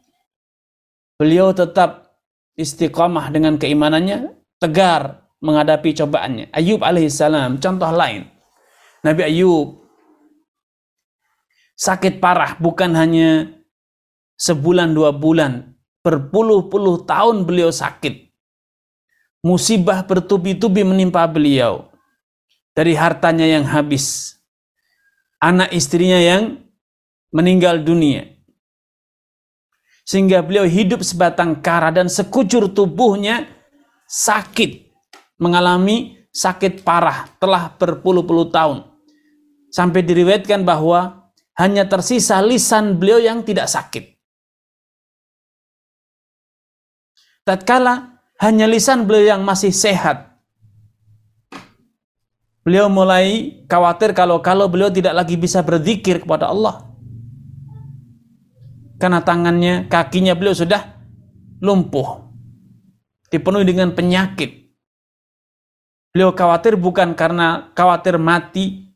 [1.18, 2.14] beliau tetap
[2.54, 6.54] istiqamah dengan keimanannya, tegar menghadapi cobaannya.
[6.54, 8.30] Ayub alaihissalam, contoh lain.
[9.02, 9.82] Nabi Ayub
[11.74, 13.50] sakit parah, bukan hanya
[14.38, 15.74] sebulan dua bulan,
[16.06, 18.27] berpuluh-puluh tahun beliau sakit.
[19.44, 21.90] Musibah bertubi-tubi menimpa beliau.
[22.74, 24.38] Dari hartanya yang habis.
[25.38, 26.58] Anak istrinya yang
[27.30, 28.38] meninggal dunia
[30.08, 33.44] sehingga beliau hidup sebatang kara dan sekujur tubuhnya
[34.08, 34.88] sakit,
[35.36, 38.88] mengalami sakit parah telah berpuluh-puluh tahun.
[39.68, 41.28] Sampai diriwayatkan bahwa
[41.60, 44.16] hanya tersisa lisan beliau yang tidak sakit.
[47.44, 50.30] Tatkala hanya lisan beliau yang masih sehat.
[52.62, 56.88] Beliau mulai khawatir kalau-kalau beliau tidak lagi bisa berzikir kepada Allah
[58.98, 60.82] karena tangannya, kakinya beliau sudah
[61.62, 62.26] lumpuh.
[63.30, 64.74] Dipenuhi dengan penyakit.
[66.10, 68.90] Beliau khawatir bukan karena khawatir mati,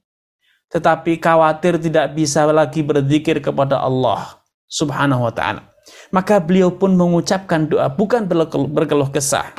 [0.74, 5.71] tetapi khawatir tidak bisa lagi berzikir kepada Allah subhanahu wa ta'ala.
[6.12, 8.28] Maka beliau pun mengucapkan doa, bukan
[8.70, 9.50] berkeluh kesah.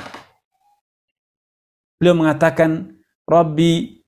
[1.98, 4.04] Beliau mengatakan, Rabbi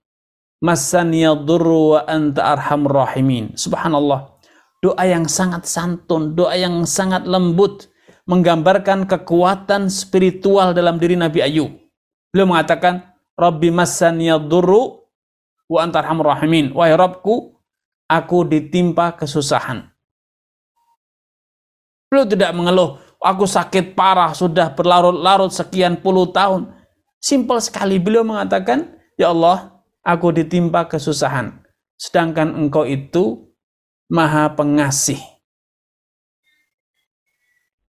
[0.60, 3.56] masaniyadurru wa anta arhamur rahimin.
[3.56, 4.36] Subhanallah
[4.84, 7.90] doa yang sangat santun, doa yang sangat lembut,
[8.30, 11.72] menggambarkan kekuatan spiritual dalam diri Nabi Ayub.
[12.30, 13.02] Beliau mengatakan,
[13.34, 14.82] Rabbi massaniyadurru
[15.72, 16.76] wa anta arhamur rahimin.
[16.76, 17.58] Wahai Rabbku,
[18.12, 19.95] aku ditimpa kesusahan.
[22.16, 26.72] Beliau tidak mengeluh, aku sakit parah, sudah berlarut-larut sekian puluh tahun.
[27.20, 31.60] Simpel sekali beliau mengatakan, Ya Allah, aku ditimpa kesusahan.
[32.00, 33.52] Sedangkan engkau itu
[34.08, 35.20] maha pengasih.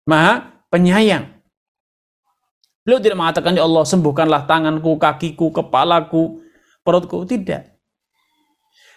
[0.05, 1.41] Maha penyayang.
[2.85, 6.45] Beliau tidak mengatakan, Ya Allah, sembuhkanlah tanganku, kakiku, kepalaku,
[6.85, 7.25] perutku.
[7.25, 7.73] Tidak.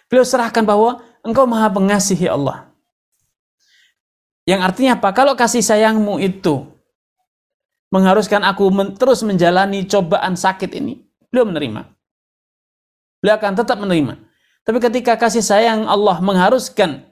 [0.05, 2.64] Beliau serahkan bahwa engkau maha pengasih, Ya Allah.
[4.45, 5.09] Yang artinya apa?
[5.11, 6.69] Kalau kasih sayangmu itu
[7.89, 11.01] mengharuskan aku men terus menjalani cobaan sakit ini,
[11.33, 11.81] beliau menerima.
[13.21, 14.21] Beliau akan tetap menerima.
[14.65, 17.05] Tapi ketika kasih sayang Allah mengharuskan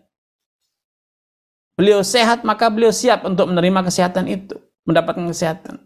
[1.73, 5.81] beliau sehat, maka beliau siap untuk menerima kesehatan itu, mendapatkan kesehatan.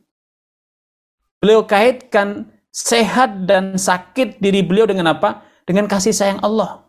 [1.40, 5.48] Beliau kaitkan sehat dan sakit diri beliau dengan apa?
[5.64, 6.84] Dengan kasih sayang Allah.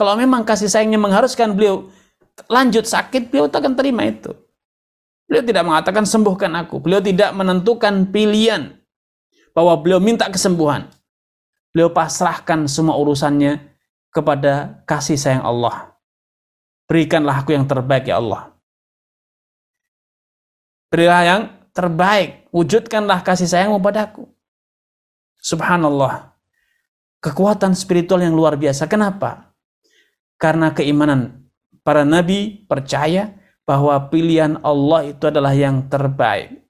[0.00, 1.92] Kalau memang kasih sayangnya mengharuskan beliau
[2.46, 4.32] lanjut sakit, beliau akan terima itu.
[5.32, 6.76] Beliau tidak mengatakan sembuhkan aku.
[6.82, 8.76] Beliau tidak menentukan pilihan
[9.56, 10.88] bahwa beliau minta kesembuhan.
[11.72, 13.56] Beliau pasrahkan semua urusannya
[14.12, 15.96] kepada kasih sayang Allah.
[16.84, 18.52] Berikanlah aku yang terbaik ya Allah.
[20.92, 22.44] Berilah yang terbaik.
[22.52, 24.28] Wujudkanlah kasih sayangmu padaku.
[25.40, 26.36] Subhanallah.
[27.24, 28.84] Kekuatan spiritual yang luar biasa.
[28.84, 29.56] Kenapa?
[30.36, 31.41] Karena keimanan
[31.82, 36.62] para nabi percaya bahwa pilihan Allah itu adalah yang terbaik.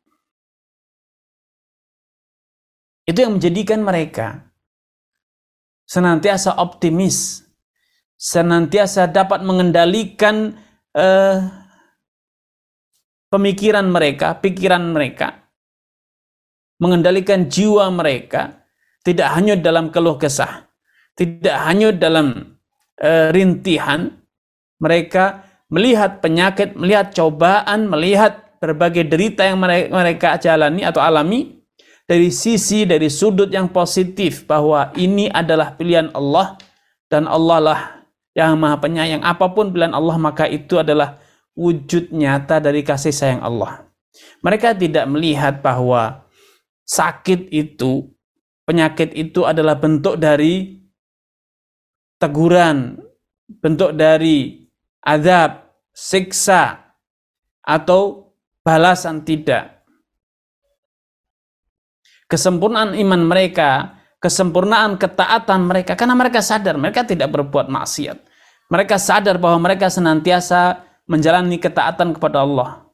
[3.09, 4.53] Itu yang menjadikan mereka
[5.89, 7.45] senantiasa optimis,
[8.17, 10.57] senantiasa dapat mengendalikan
[10.95, 11.37] eh,
[13.33, 15.49] pemikiran mereka, pikiran mereka,
[16.77, 18.69] mengendalikan jiwa mereka,
[19.01, 20.69] tidak hanya dalam keluh kesah,
[21.17, 22.61] tidak hanya dalam
[23.01, 24.13] e, rintihan,
[24.83, 31.63] mereka melihat penyakit, melihat cobaan, melihat berbagai derita yang mereka jalani atau alami
[32.07, 36.59] dari sisi dari sudut yang positif bahwa ini adalah pilihan Allah
[37.07, 37.81] dan Allah lah
[38.35, 41.23] yang maha penyayang apa pun pilihan Allah maka itu adalah
[41.57, 43.87] wujud nyata dari kasih sayang Allah.
[44.45, 46.27] Mereka tidak melihat bahwa
[46.85, 48.13] sakit itu,
[48.69, 50.81] penyakit itu adalah bentuk dari
[52.21, 53.01] teguran,
[53.61, 54.62] bentuk dari
[55.03, 56.95] azab, siksa,
[57.63, 59.83] atau balasan tidak.
[62.31, 68.19] Kesempurnaan iman mereka, kesempurnaan ketaatan mereka, karena mereka sadar mereka tidak berbuat maksiat.
[68.73, 72.89] Mereka sadar bahwa mereka senantiasa menjalani ketaatan kepada Allah.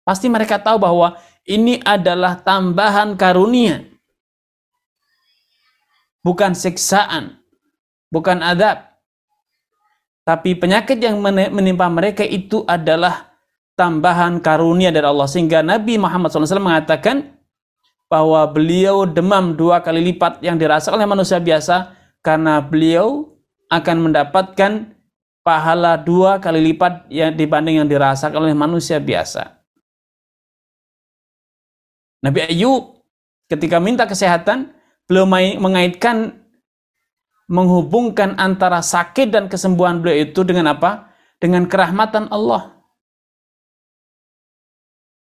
[0.00, 3.84] Pasti mereka tahu bahwa ini adalah tambahan karunia.
[6.24, 7.36] Bukan siksaan,
[8.08, 8.89] bukan adab.
[10.30, 11.18] Tapi penyakit yang
[11.50, 13.34] menimpa mereka itu adalah
[13.74, 15.26] tambahan karunia dari Allah.
[15.26, 17.34] Sehingga Nabi Muhammad SAW mengatakan
[18.06, 23.26] bahwa beliau demam dua kali lipat yang dirasakan oleh manusia biasa karena beliau
[23.74, 24.94] akan mendapatkan
[25.42, 29.58] pahala dua kali lipat yang dibanding yang dirasakan oleh manusia biasa.
[32.22, 33.02] Nabi Ayub
[33.50, 34.70] ketika minta kesehatan,
[35.10, 35.26] beliau
[35.58, 36.39] mengaitkan
[37.50, 41.10] menghubungkan antara sakit dan kesembuhan beliau itu dengan apa?
[41.42, 42.78] Dengan kerahmatan Allah.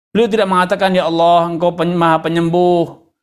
[0.09, 3.13] Beliau tidak mengatakan, Ya Allah, engkau maha penyembuh,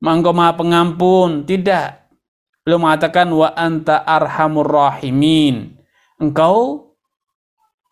[0.00, 1.44] engkau maha pengampun.
[1.44, 1.86] Tidak.
[2.64, 5.76] Beliau mengatakan, Wa anta arhamur rahimin
[6.16, 6.86] Engkau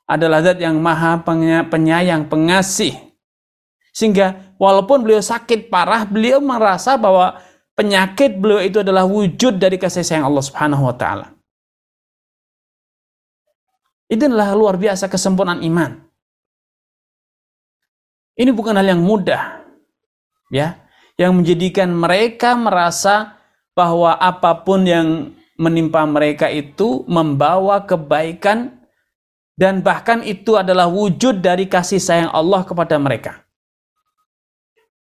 [0.06, 1.20] adalah zat yang maha
[1.68, 2.94] penyayang, pengasih.
[3.92, 7.36] Sehingga walaupun beliau sakit parah, beliau merasa bahwa
[7.82, 11.34] penyakit beliau itu adalah wujud dari kasih sayang Allah Subhanahu wa taala.
[14.06, 15.98] Itu adalah luar biasa kesempurnaan iman.
[18.38, 19.66] Ini bukan hal yang mudah.
[20.52, 20.78] Ya,
[21.18, 23.40] yang menjadikan mereka merasa
[23.74, 28.78] bahwa apa pun yang menimpa mereka itu membawa kebaikan
[29.56, 33.42] dan bahkan itu adalah wujud dari kasih sayang Allah kepada mereka.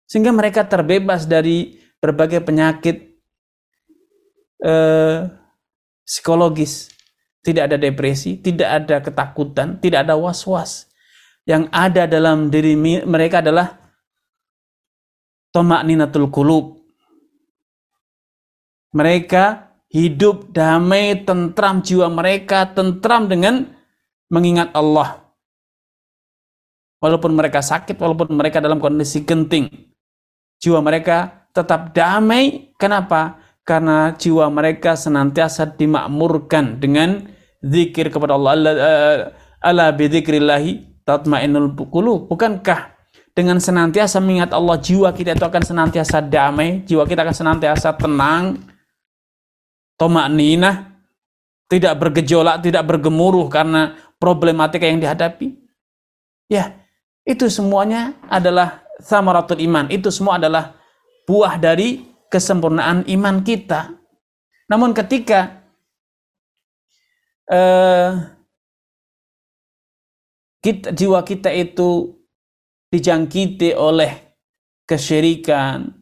[0.09, 3.16] Sehingga mereka terbebas dari berbagai penyakit
[4.61, 5.24] eh,
[6.05, 6.92] psikologis.
[7.44, 10.88] Tidak ada depresi, tidak ada ketakutan, tidak ada was-was.
[11.44, 12.72] Yang ada dalam diri
[13.05, 13.76] mereka adalah
[15.52, 16.80] tomak ninatul kulub.
[18.96, 23.68] Mereka hidup damai, tentram jiwa mereka, tentram dengan
[24.32, 25.20] mengingat Allah.
[27.05, 29.68] Walaupun mereka sakit, walaupun mereka dalam kondisi genting,
[30.64, 32.74] jiwa mereka tetap damai.
[32.76, 33.38] Kenapa?
[33.64, 37.24] Karena jiwa mereka senantiasa dimakmurkan dengan
[37.64, 38.52] zikir kepada Allah.
[38.61, 39.18] Eh,
[39.64, 42.28] ala bidzikrillahi tatmainnul qulub.
[42.28, 42.92] Bukankah
[43.32, 48.61] dengan senantiasa mengingat Allah jiwa kita itu akan senantiasa damai, jiwa kita akan senantiasa tenang,
[49.96, 50.94] tomak ninah,
[51.66, 55.57] tidak bergejolak, tidak bergemuruh karena problematika yang dihadapi.
[56.52, 56.76] Ya,
[57.24, 59.88] itu semuanya adalah samaratul iman.
[59.88, 60.76] Itu semua adalah
[61.25, 63.93] buah dari kesempurnaan iman kita.
[64.68, 65.64] Namun ketika
[67.49, 68.11] eh,
[70.64, 72.16] kita, jiwa kita itu
[72.89, 74.37] dijangkiti oleh
[74.89, 75.93] kesyirikan,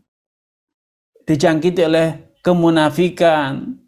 [1.27, 3.79] dijangkiti oleh kemunafikan,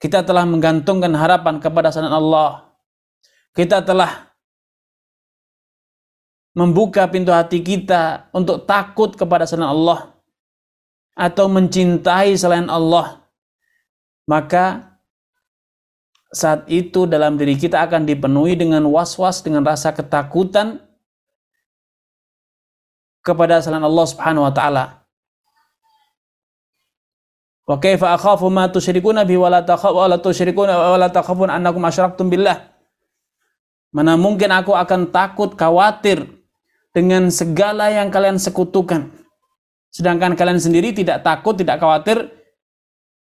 [0.00, 2.72] kita telah menggantungkan harapan kepada sanan Allah.
[3.50, 4.30] Kita telah
[6.54, 10.19] membuka pintu hati kita untuk takut kepada selain Allah
[11.20, 13.20] atau mencintai selain Allah.
[14.24, 14.96] Maka
[16.32, 20.80] saat itu dalam diri kita akan dipenuhi dengan was-was, dengan rasa ketakutan
[23.20, 24.84] kepada selain Allah Subhanahu wa taala.
[27.68, 31.52] Wa kaifa akhafu ma tusyrikuna bihi wa la takhafu wa la tusyrikuna wa la takhafun
[31.52, 32.72] annakum asyraktum billah.
[33.92, 36.24] Mana mungkin aku akan takut, khawatir
[36.94, 39.19] dengan segala yang kalian sekutukan.
[39.90, 42.30] Sedangkan kalian sendiri tidak takut, tidak khawatir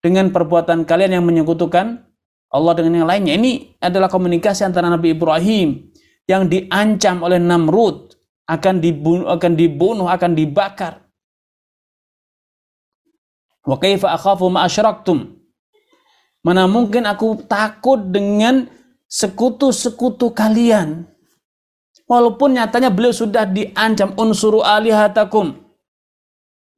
[0.05, 2.05] dengan perbuatan kalian yang menyekutukan
[2.53, 3.35] Allah dengan yang lainnya.
[3.41, 5.89] Ini adalah komunikasi antara Nabi Ibrahim
[6.29, 8.13] yang diancam oleh Namrud
[8.45, 11.01] akan dibunuh, akan dibunuh, akan dibakar.
[13.65, 15.41] Wa kaifa akhafu ma asyraktum.
[16.43, 18.67] Mana mungkin aku takut dengan
[19.07, 21.07] sekutu-sekutu kalian.
[22.11, 25.55] Walaupun nyatanya beliau sudah diancam unsuru alihatakum.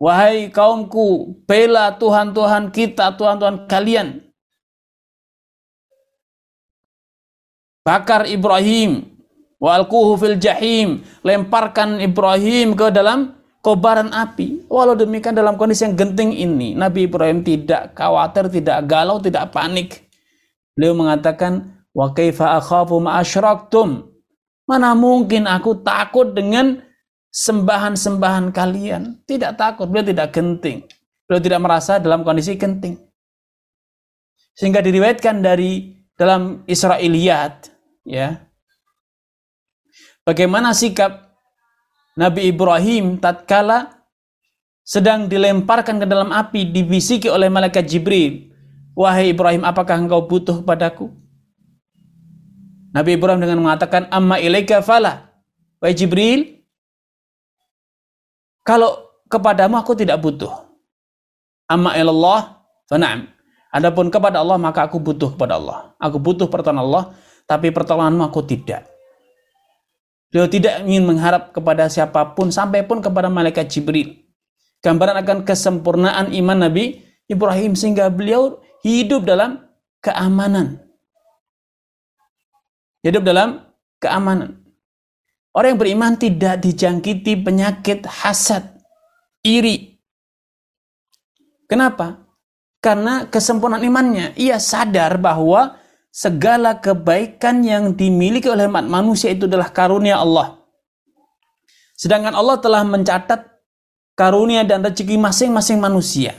[0.02, 4.20] Wahai kaumku, bela Tuhan-Tuhan kita, Tuhan-Tuhan kalian.
[7.84, 9.04] Bakar Ibrahim,
[9.60, 14.68] walquhu fil jahim, lemparkan Ibrahim ke dalam kobaran api.
[14.68, 20.04] Walau demikian dalam kondisi yang genting ini, Nabi Ibrahim tidak khawatir, tidak galau, tidak panik.
[20.74, 24.10] Beliau mengatakan, "Wa kaifa akhafu ma asyraktum?"
[24.64, 26.80] Mana mungkin aku takut dengan
[27.34, 29.26] sembahan-sembahan kalian?
[29.26, 30.86] Tidak takut, beliau tidak genting.
[31.26, 32.94] Beliau tidak merasa dalam kondisi genting.
[34.54, 37.74] Sehingga diriwayatkan dari dalam Israiliyat,
[38.06, 38.38] ya.
[40.22, 41.34] Bagaimana sikap
[42.14, 44.06] Nabi Ibrahim tatkala
[44.86, 48.54] sedang dilemparkan ke dalam api dibisiki oleh malaikat Jibril.
[48.94, 51.10] Wahai Ibrahim, apakah engkau butuh padaku?
[52.94, 55.34] Nabi Ibrahim dengan mengatakan, Amma ilaika fala.
[55.82, 56.53] Wahai Jibril,
[58.64, 60.50] kalau kepadamu aku tidak butuh.
[61.68, 63.28] Amma ilallah fana'am.
[63.68, 65.92] Adapun kepada Allah maka aku butuh kepada Allah.
[66.00, 67.04] Aku butuh pertolongan Allah,
[67.44, 68.88] tapi pertolonganmu aku tidak.
[70.32, 74.24] Beliau tidak ingin mengharap kepada siapa pun, sampai pun kepada malaikat Jibril.
[74.82, 79.60] Gambaran akan kesempurnaan iman Nabi Ibrahim sehingga beliau hidup dalam
[80.00, 80.80] keamanan.
[83.04, 83.64] Hidup dalam
[84.00, 84.63] keamanan.
[85.54, 88.74] Orang yang beriman tidak dijangkiti penyakit hasad,
[89.46, 90.02] iri.
[91.70, 92.26] Kenapa?
[92.82, 94.34] Karena kesempurnaan imannya.
[94.34, 95.78] Ia sadar bahwa
[96.10, 100.58] segala kebaikan yang dimiliki oleh umat manusia itu adalah karunia Allah.
[101.94, 103.46] Sedangkan Allah telah mencatat
[104.18, 106.34] karunia dan rezeki masing-masing manusia.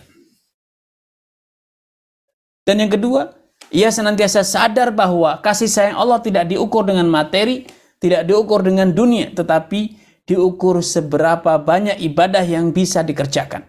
[2.67, 3.31] Dan yang kedua,
[3.71, 7.67] ia senantiasa sadar bahwa kasih sayang Allah tidak diukur dengan materi,
[7.99, 13.65] tidak diukur dengan dunia, tetapi diukur seberapa banyak ibadah yang bisa dikerjakan.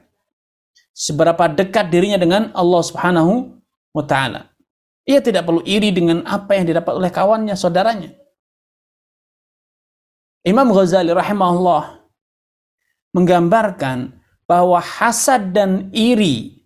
[0.97, 3.61] Seberapa dekat dirinya dengan Allah Subhanahu
[3.93, 4.49] wa taala.
[5.07, 8.11] Ia tidak perlu iri dengan apa yang didapat oleh kawannya, saudaranya.
[10.43, 12.07] Imam Ghazali rahimahullah
[13.15, 14.15] menggambarkan
[14.47, 16.57] bahwa hasad dan iri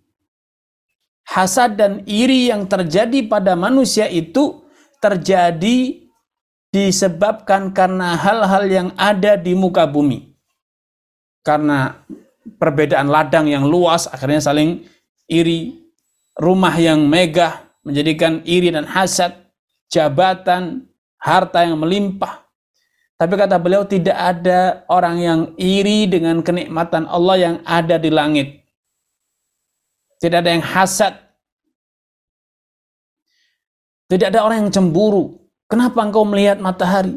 [1.31, 4.67] hasad dan iri yang terjadi pada manusia itu
[4.99, 6.10] terjadi
[6.71, 10.31] disebabkan karena hal-hal yang ada di muka bumi.
[11.43, 11.99] Karena
[12.59, 14.87] perbedaan ladang yang luas akhirnya saling
[15.27, 15.83] iri,
[16.39, 19.35] rumah yang megah menjadikan iri dan hasad,
[19.91, 20.87] jabatan,
[21.19, 22.45] harta yang melimpah.
[23.21, 28.65] Tapi kata beliau tidak ada orang yang iri dengan kenikmatan Allah yang ada di langit.
[30.21, 31.17] Tidak ada yang hasad.
[34.09, 35.40] Tidak ada orang yang cemburu.
[35.71, 37.15] Kenapa engkau melihat matahari?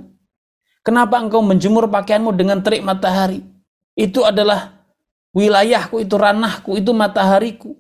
[0.86, 3.42] Kenapa engkau menjemur pakaianmu dengan terik matahari?
[3.98, 4.78] Itu adalah
[5.34, 7.74] wilayahku, itu ranahku, itu matahariku.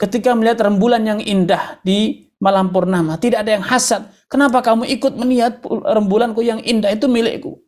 [0.00, 4.08] Ketika melihat rembulan yang indah di malam purnama, tidak ada yang hasad.
[4.32, 7.60] Kenapa kamu ikut melihat rembulanku yang indah itu milikku?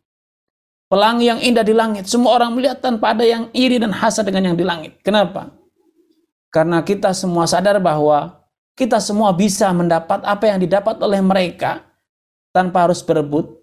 [0.89, 4.53] Pelangi yang indah di langit, semua orang melihat tanpa ada yang iri dan hasad dengan
[4.53, 4.97] yang di langit.
[5.05, 5.53] Kenapa?
[6.49, 8.41] Karena kita semua sadar bahwa
[8.73, 11.88] kita semua bisa mendapat apa yang didapat oleh mereka
[12.55, 13.57] tanpa harus berebut.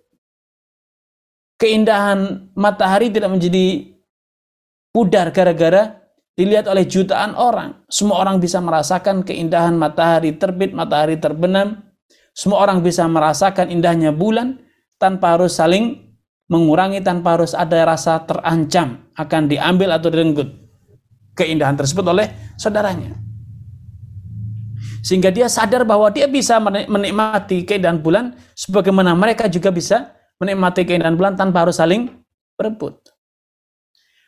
[1.56, 3.96] Keindahan matahari tidak menjadi
[4.92, 5.96] pudar gara-gara
[6.36, 7.80] dilihat oleh jutaan orang.
[7.88, 11.80] Semua orang bisa merasakan keindahan matahari terbit, matahari terbenam.
[12.36, 14.60] Semua orang bisa merasakan indahnya bulan
[15.00, 16.06] tanpa harus saling
[16.46, 20.48] mengurangi tanpa harus ada rasa terancam akan diambil atau direnggut
[21.32, 22.28] keindahan tersebut oleh
[22.60, 23.25] saudaranya.
[25.06, 30.10] Sehingga dia sadar bahwa dia bisa menikmati keindahan bulan sebagaimana mereka juga bisa
[30.42, 32.10] menikmati keindahan bulan tanpa harus saling
[32.58, 32.98] berebut.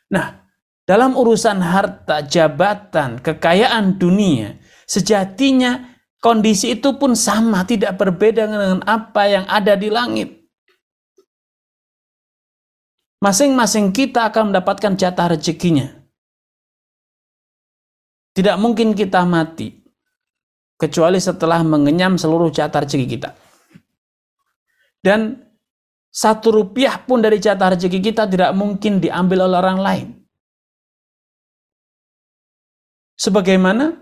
[0.07, 0.47] Nah,
[0.87, 4.55] dalam urusan harta, jabatan, kekayaan dunia,
[4.87, 10.47] sejatinya kondisi itu pun sama, tidak berbeda dengan apa yang ada di langit.
[13.19, 15.91] Masing-masing kita akan mendapatkan jatah rezekinya.
[18.31, 19.78] Tidak mungkin kita mati
[20.79, 23.35] kecuali setelah mengenyam seluruh jatah rezeki kita.
[25.03, 25.43] Dan
[26.09, 30.09] satu rupiah pun dari jatah rezeki kita tidak mungkin diambil oleh orang lain.
[33.19, 33.99] Sebagaimana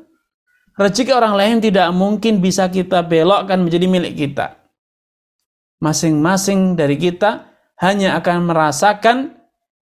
[0.76, 4.60] rezeki orang lain tidak mungkin bisa kita belokkan menjadi milik kita.
[5.80, 9.36] Masing-masing dari kita hanya akan merasakan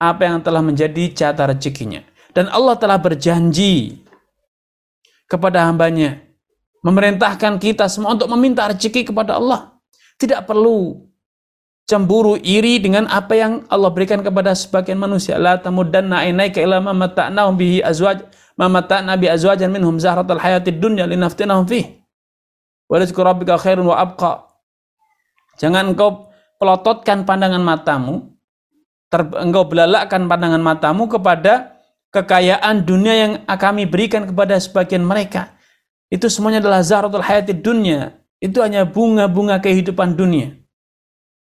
[0.03, 2.03] apa yang telah menjadi jatah rezekinya.
[2.35, 4.03] Dan Allah telah berjanji
[5.31, 6.26] kepada hambanya,
[6.85, 9.77] memerintahkan kita semua untuk meminta rezeki kepada Allah.
[10.17, 11.07] Tidak perlu
[11.87, 15.39] cemburu iri dengan apa yang Allah berikan kepada sebagian manusia.
[15.39, 18.27] La tamuddanna ainaika ila ma mata'nahum bihi azwaj
[18.59, 22.03] ma mata'na bi azwajan minhum zahratal hayatid dunya linaftinahum fih.
[22.91, 24.47] Wa rizqu rabbika khairun wa abqa.
[25.57, 26.29] Jangan engkau
[26.61, 28.37] pelototkan pandangan matamu,
[29.09, 31.81] ter, engkau belalakkan pandangan matamu kepada
[32.13, 35.56] kekayaan dunia yang kami berikan kepada sebagian mereka.
[36.07, 38.15] Itu semuanya adalah zaratul hayati dunia.
[38.39, 40.55] Itu hanya bunga-bunga kehidupan dunia.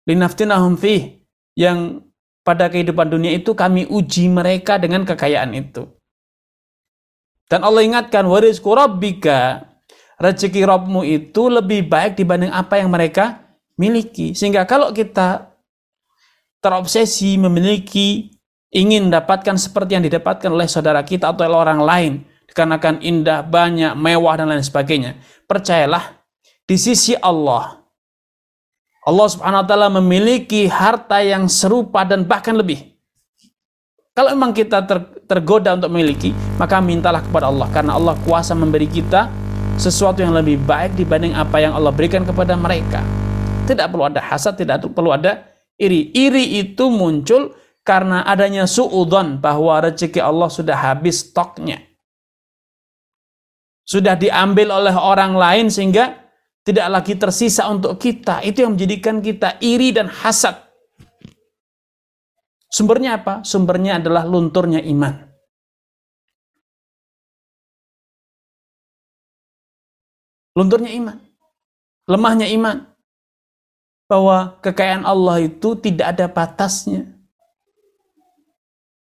[0.09, 1.22] Linaftinahum fih.
[1.55, 2.07] Yang
[2.42, 5.86] pada kehidupan dunia itu kami uji mereka dengan kekayaan itu.
[7.51, 9.66] Dan Allah ingatkan, warizku rabbika,
[10.22, 13.42] rezeki Rabbmu itu lebih baik dibanding apa yang mereka
[13.74, 14.38] miliki.
[14.38, 15.51] Sehingga kalau kita
[16.62, 18.30] terobsesi memiliki
[18.70, 22.12] ingin mendapatkan seperti yang didapatkan oleh saudara kita atau oleh orang lain
[22.51, 25.16] dikarenakan indah, banyak, mewah dan lain sebagainya.
[25.46, 26.20] Percayalah
[26.66, 27.80] di sisi Allah
[29.01, 32.92] Allah Subhanahu wa taala memiliki harta yang serupa dan bahkan lebih.
[34.12, 38.84] Kalau memang kita ter, tergoda untuk memiliki, maka mintalah kepada Allah karena Allah kuasa memberi
[38.84, 39.32] kita
[39.80, 43.01] sesuatu yang lebih baik dibanding apa yang Allah berikan kepada mereka.
[43.64, 45.48] Tidak perlu ada hasad, tidak perlu ada
[45.80, 46.12] iri.
[46.12, 51.89] Iri itu muncul karena adanya suudon bahwa rezeki Allah sudah habis stoknya.
[53.91, 56.14] Sudah diambil oleh orang lain sehingga
[56.62, 58.38] tidak lagi tersisa untuk kita.
[58.47, 60.55] Itu yang menjadikan kita iri dan hasad.
[62.70, 63.43] Sumbernya apa?
[63.43, 65.26] Sumbernya adalah lunturnya iman.
[70.55, 71.18] Lunturnya iman.
[72.07, 72.86] Lemahnya iman
[74.07, 77.11] bahwa kekayaan Allah itu tidak ada batasnya.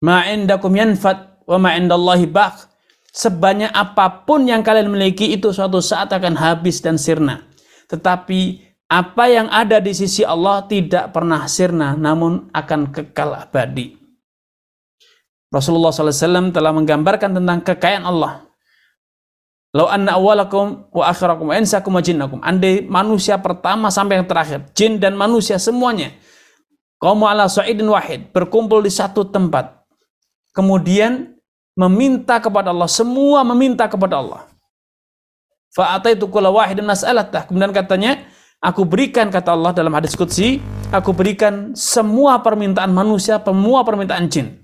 [0.00, 2.71] Ma'indakum yanfad wa ma'indallahi baq.
[3.12, 7.44] Sebanyak apa pun yang kalian miliki itu suatu saat akan habis dan sirna.
[7.92, 14.00] Tetapi apa yang ada di sisi Allah tidak pernah sirna namun akan kekal abadi.
[15.52, 18.48] Rasulullah SAW telah menggambarkan tentang kekayaan Allah.
[19.76, 22.40] Lau anna awalakum wa akhirakum wa insakum wa jinnakum.
[22.40, 26.12] Andai manusia pertama sampai yang terakhir, jin dan manusia semuanya.
[26.96, 29.84] Kaum ala sa'idin wahid, berkumpul di satu tempat.
[30.52, 31.36] Kemudian
[31.78, 34.42] meminta kepada Allah, semua meminta kepada Allah.
[35.72, 37.48] Fa'ataitu kula wahidin mas'alatah.
[37.48, 38.28] Kemudian katanya,
[38.60, 40.60] aku berikan kata Allah dalam hadis qudsi,
[40.92, 44.60] aku berikan semua permintaan manusia, semua permintaan jin.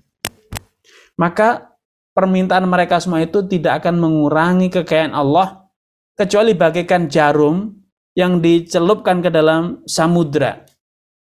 [1.17, 1.75] Maka
[2.13, 5.67] permintaan mereka semua itu tidak akan mengurangi kekayaan Allah
[6.15, 7.75] kecuali bagaikan jarum
[8.15, 10.67] yang dicelupkan ke dalam samudra.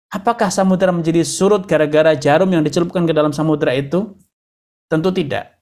[0.08, 4.16] Apakah samudra menjadi surut gara-gara jarum yang dicelupkan ke dalam samudra itu?
[4.88, 5.57] Tentu tidak.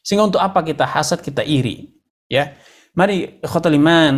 [0.00, 1.92] Sehingga untuk apa kita hasad, kita iri?
[2.30, 2.54] Ya,
[2.94, 4.14] mari iman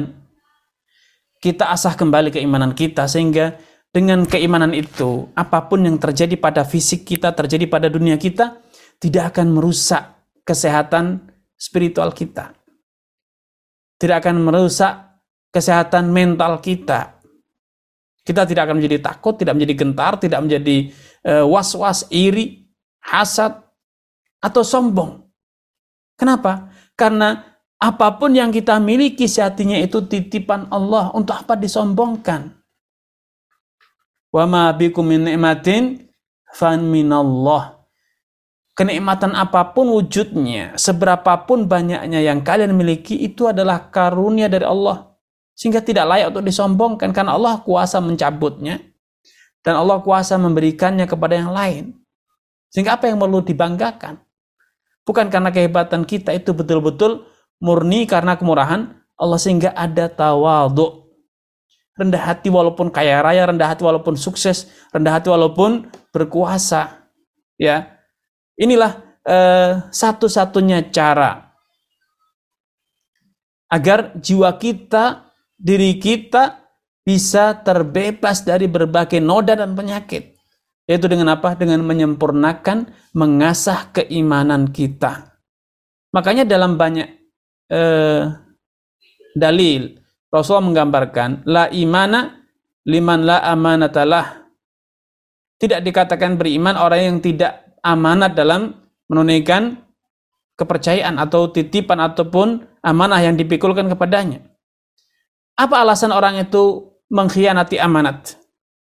[1.43, 3.59] kita asah kembali keimanan kita sehingga
[3.91, 8.62] dengan keimanan itu apa pun yang terjadi pada fisik kita, terjadi pada dunia kita,
[9.03, 11.28] tidak akan merusak kesehatan
[11.59, 12.55] spiritual kita.
[13.99, 15.18] Tidak akan merusak
[15.51, 17.20] kesehatan mental kita.
[18.22, 20.76] Kita tidak akan menjadi takut, tidak menjadi gentar, tidak menjadi
[21.26, 22.70] eh, was-was, iri,
[23.03, 23.61] hasad,
[24.39, 25.22] atau sombong.
[26.17, 26.71] Kenapa?
[26.95, 27.53] Karena
[27.83, 31.11] apa pun yang kita miliki sehatinya itu titipan Allah.
[31.13, 32.55] Untuk apa disombongkan?
[34.31, 36.09] Wa ma bikum min ni'matin
[36.55, 37.83] fan minallah.
[38.73, 45.13] Kenikmatan apa pun wujudnya, seberapapun banyaknya yang kalian miliki itu adalah karunia dari Allah.
[45.53, 48.81] Sehingga tidak layak untuk disombongkan karena Allah kuasa mencabutnya
[49.61, 51.85] dan Allah kuasa memberikannya kepada yang lain.
[52.73, 54.17] Sehingga apa yang perlu dibanggakan?
[55.03, 57.26] Bukan karena kehebatan kita itu betul-betul
[57.59, 61.03] murni karena kemurahan Allah sehingga ada tawadhu.
[61.92, 67.05] Rendah hati walaupun kaya raya, rendah hati walaupun sukses, rendah hati walaupun berkuasa.
[67.61, 68.00] Ya,
[68.57, 71.53] inilah eh, satu-satunya cara
[73.72, 76.61] agar jiwa kita, diri kita
[77.03, 80.36] bisa terbebas dari berbagai noda dan penyakit.
[80.87, 81.55] Yaitu dengan apa?
[81.55, 85.39] Dengan menyempurnakan, mengasah keimanan kita.
[86.12, 87.09] Makanya dalam banyak
[87.70, 88.22] eh,
[89.33, 89.97] dalil,
[90.28, 92.43] Rasulullah menggambarkan, La imana
[92.87, 94.43] liman la amanatalah.
[95.57, 98.74] Tidak dikatakan beriman orang yang tidak amanat dalam
[99.07, 99.78] menunaikan
[100.59, 104.43] kepercayaan atau titipan ataupun amanah yang dipikulkan kepadanya.
[105.55, 108.35] Apa alasan orang itu mengkhianati amanat?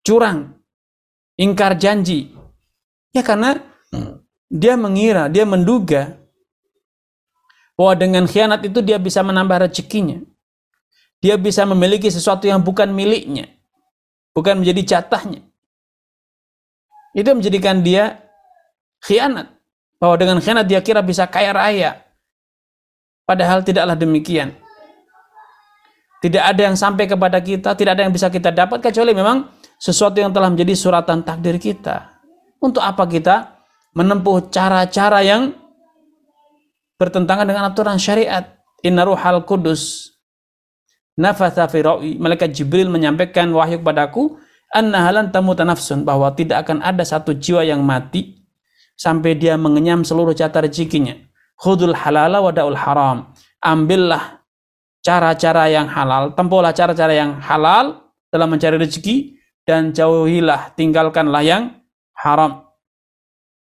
[0.01, 0.62] Curang,
[1.37, 2.33] ingkar janji.
[3.13, 3.61] Ya karena
[4.49, 6.17] dia mengira, dia menduga
[7.77, 10.21] bahwa dengan khianat itu dia bisa menambah rezekinya.
[11.23, 13.47] Dia bisa memiliki sesuatu yang bukan miliknya.
[14.35, 15.45] Bukan menjadi jatahnya.
[17.15, 18.19] Itu menjadikan dia
[19.05, 19.49] khianat.
[20.03, 22.03] Bahwa dengan khianat dia kira bisa kaya raya.
[23.23, 24.57] Padahal tidaklah demikian.
[26.23, 29.47] Tidak ada yang sampai kepada kita, tidak ada yang bisa kita dapat kecuali memang
[29.83, 32.23] sesuatu yang telah menjadi suratan takdir kita.
[32.63, 33.67] Untuk apa kita
[33.99, 35.51] menempuh cara-cara yang
[36.95, 38.63] bertentangan dengan aturan syariat?
[38.87, 40.15] Inna ruhal kudus
[41.19, 41.83] nafatha fi
[42.15, 44.39] Malaikat Jibril menyampaikan wahyu kepadaku
[44.71, 48.47] anna halan tamuta nafsun bahwa tidak akan ada satu jiwa yang mati
[48.95, 51.19] sampai dia mengenyam seluruh jatah rezekinya.
[51.59, 53.35] Khudul halala wa da'ul haram.
[53.63, 54.43] Ambillah
[55.03, 61.63] cara-cara yang halal, tempuhlah cara-cara yang halal dalam mencari rezeki dan jauhilah, tinggalkanlah yang
[62.19, 62.67] haram.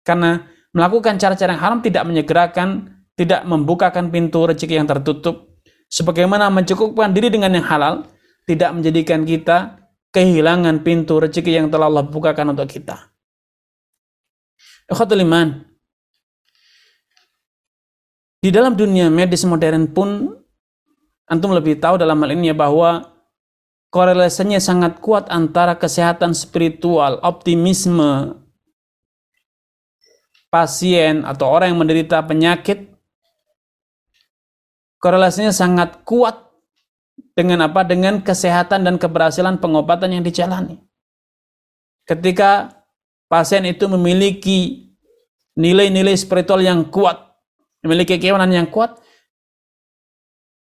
[0.01, 2.69] Karena melakukan cara-cara yang haram tidak menyegerakan,
[3.13, 5.61] tidak membukakan pintu rezeki yang tertutup.
[5.91, 8.07] Sebagaimana mencukupkan diri dengan yang halal,
[8.47, 9.77] tidak menjadikan kita
[10.15, 13.11] kehilangan pintu rezeki yang telah Allah bukakan untuk kita.
[14.87, 15.67] Ikhwatul iman.
[18.41, 20.33] Di dalam dunia medis modern pun
[21.29, 23.11] antum lebih tahu dalam hal ini ya bahwa
[23.91, 28.39] korelasinya sangat kuat antara kesehatan spiritual, optimisme
[30.47, 32.91] pasien atau orang yang menderita penyakit
[34.99, 36.39] korelasinya sangat kuat
[37.35, 37.83] dengan apa?
[37.83, 40.79] Dengan kesehatan dan keberhasilan pengobatan yang dijalani.
[42.07, 42.83] Ketika
[43.27, 44.91] pasien itu memiliki
[45.59, 47.17] nilai-nilai spiritual yang kuat,
[47.83, 48.99] memiliki keimanan yang kuat,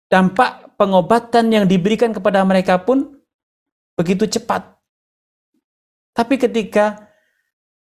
[0.08, 3.17] dampak pengobatan yang diberikan kepada mereka pun
[3.98, 4.78] begitu cepat.
[6.14, 7.10] Tapi ketika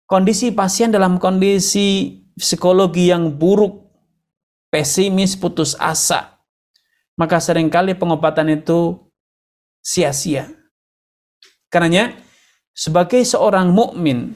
[0.04, 3.88] kondisi pasien dalam kondisi psikologi yang buruk,
[4.68, 6.36] pesimis, putus asa,
[7.16, 9.00] maka sering kali pengobatan itu
[9.80, 10.52] sia-sia.
[11.72, 12.14] Karenanya,
[12.74, 14.34] sebagai seorang mukmin,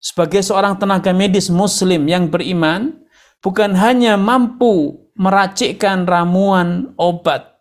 [0.00, 3.00] sebagai seorang tenaga medis muslim yang beriman,
[3.40, 7.60] bukan hanya mampu meracikkan ramuan obat,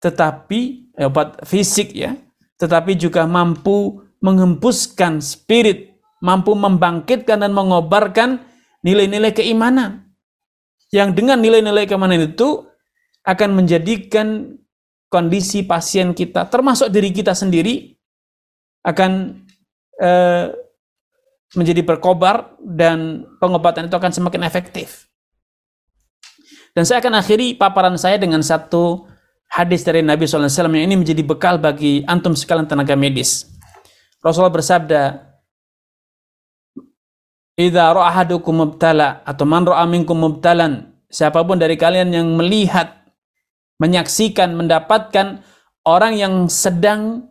[0.00, 2.18] tetapi obat fisik ya,
[2.58, 8.42] tetapi juga mampu menghembuskan spirit, mampu membangkitkan dan mengobarkan
[8.82, 10.10] nilai-nilai keimanan.
[10.90, 12.66] Yang dengan nilai-nilai keimanan itu
[13.22, 14.58] akan menjadikan
[15.06, 17.94] kondisi pasien kita, termasuk diri kita sendiri,
[18.82, 19.42] akan
[20.00, 20.46] eh,
[21.56, 25.08] menjadi berkobar dan pengobatan itu akan semakin efektif.
[26.76, 29.08] Dan saya akan akhiri paparan saya dengan satu
[29.48, 33.48] hadis dari Nabi SAW yang ini menjadi bekal bagi antum sekalian tenaga medis.
[34.22, 35.02] Rasulullah bersabda,
[37.58, 43.02] Idza ra'ahadukum mubtala atau man ra'a minkum mubtalan, siapa pun dari kalian yang melihat,
[43.82, 45.42] menyaksikan, mendapatkan
[45.82, 47.26] orang yang sedang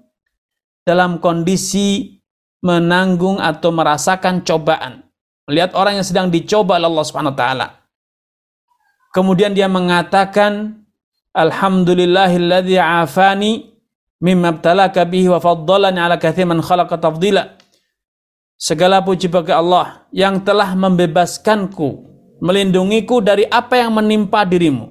[0.83, 2.19] dalam kondisi
[2.63, 5.05] menanggung atau merasakan cobaan.
[5.47, 7.67] melihat orang yang sedang dicoba oleh Allah Subhanahu wa taala.
[9.15, 10.83] Kemudian dia mengatakan
[11.37, 13.69] Alhamdulillahilladzi afani
[14.17, 17.53] mimma ibtalaka bihi wa faddalani ala katsir man khalaqa tafdila.
[18.57, 22.09] Segala puji bagi Allah yang telah membebaskanku,
[22.41, 24.89] melindungiku dari apa yang menimpa dirimu.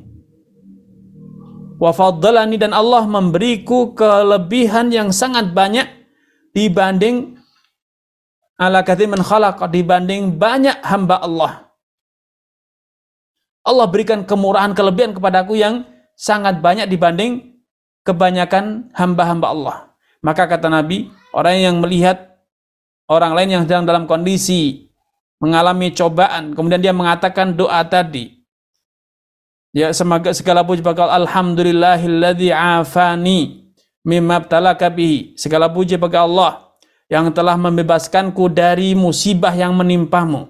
[1.83, 5.91] Wa faddalani dan Allah memberiku kelebihan yang sangat banyak
[6.55, 7.43] dibanding
[8.55, 11.75] ala katsir man khalaqa dibanding banyak hamba Allah.
[13.67, 15.83] Allah berikan kemurahan kelebihan kepadaku yang
[16.17, 17.61] sangat banyak dibanding
[18.03, 19.77] kebanyakan hamba-hamba Allah.
[20.25, 22.41] Maka kata Nabi, orang yang melihat
[23.07, 24.91] orang lain yang sedang dalam kondisi
[25.39, 28.33] mengalami cobaan, kemudian dia mengatakan doa tadi.
[29.77, 33.69] Ya, semoga segala puji bagi Alhamdulillahilladzi afani
[34.09, 34.41] mimma
[34.97, 35.37] bihi.
[35.37, 36.73] Segala puji bagi Allah
[37.13, 40.49] yang telah membebaskanku dari musibah yang menimpamu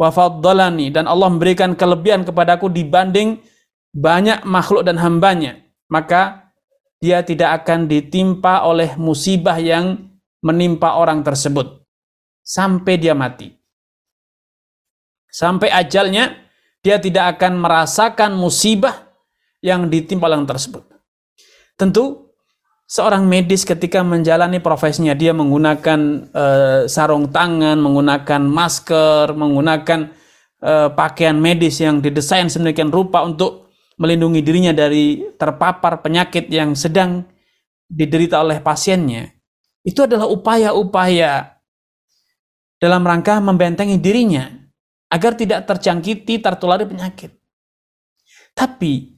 [0.00, 3.38] wa faddalani dan Allah memberikan kelebihan kepadaku dibanding
[3.92, 5.60] banyak makhluk dan hambanya
[5.92, 6.42] maka
[7.02, 10.08] dia tidak akan ditimpa oleh musibah yang
[10.40, 11.82] menimpa orang tersebut.
[12.40, 13.50] Sampai dia mati.
[15.26, 16.30] Sampai ajalnya
[16.82, 19.10] dia tidak akan merasakan musibah
[19.62, 20.86] yang ditimpa orang tersebut.
[21.74, 22.30] Tentu
[22.86, 30.10] seorang medis ketika menjalani profesinya dia menggunakan uh, sarung tangan, menggunakan masker, menggunakan
[30.62, 37.26] uh, pakaian medis yang didesain sedemikian rupa untuk melindungi dirinya dari terpapar penyakit yang sedang
[37.88, 39.32] diderita oleh pasiennya.
[39.82, 41.58] Itu adalah upaya-upaya
[42.78, 44.48] dalam rangka membentengi dirinya
[45.12, 47.36] agar tidak terjangkiti tertulari penyakit.
[48.56, 49.12] Tapi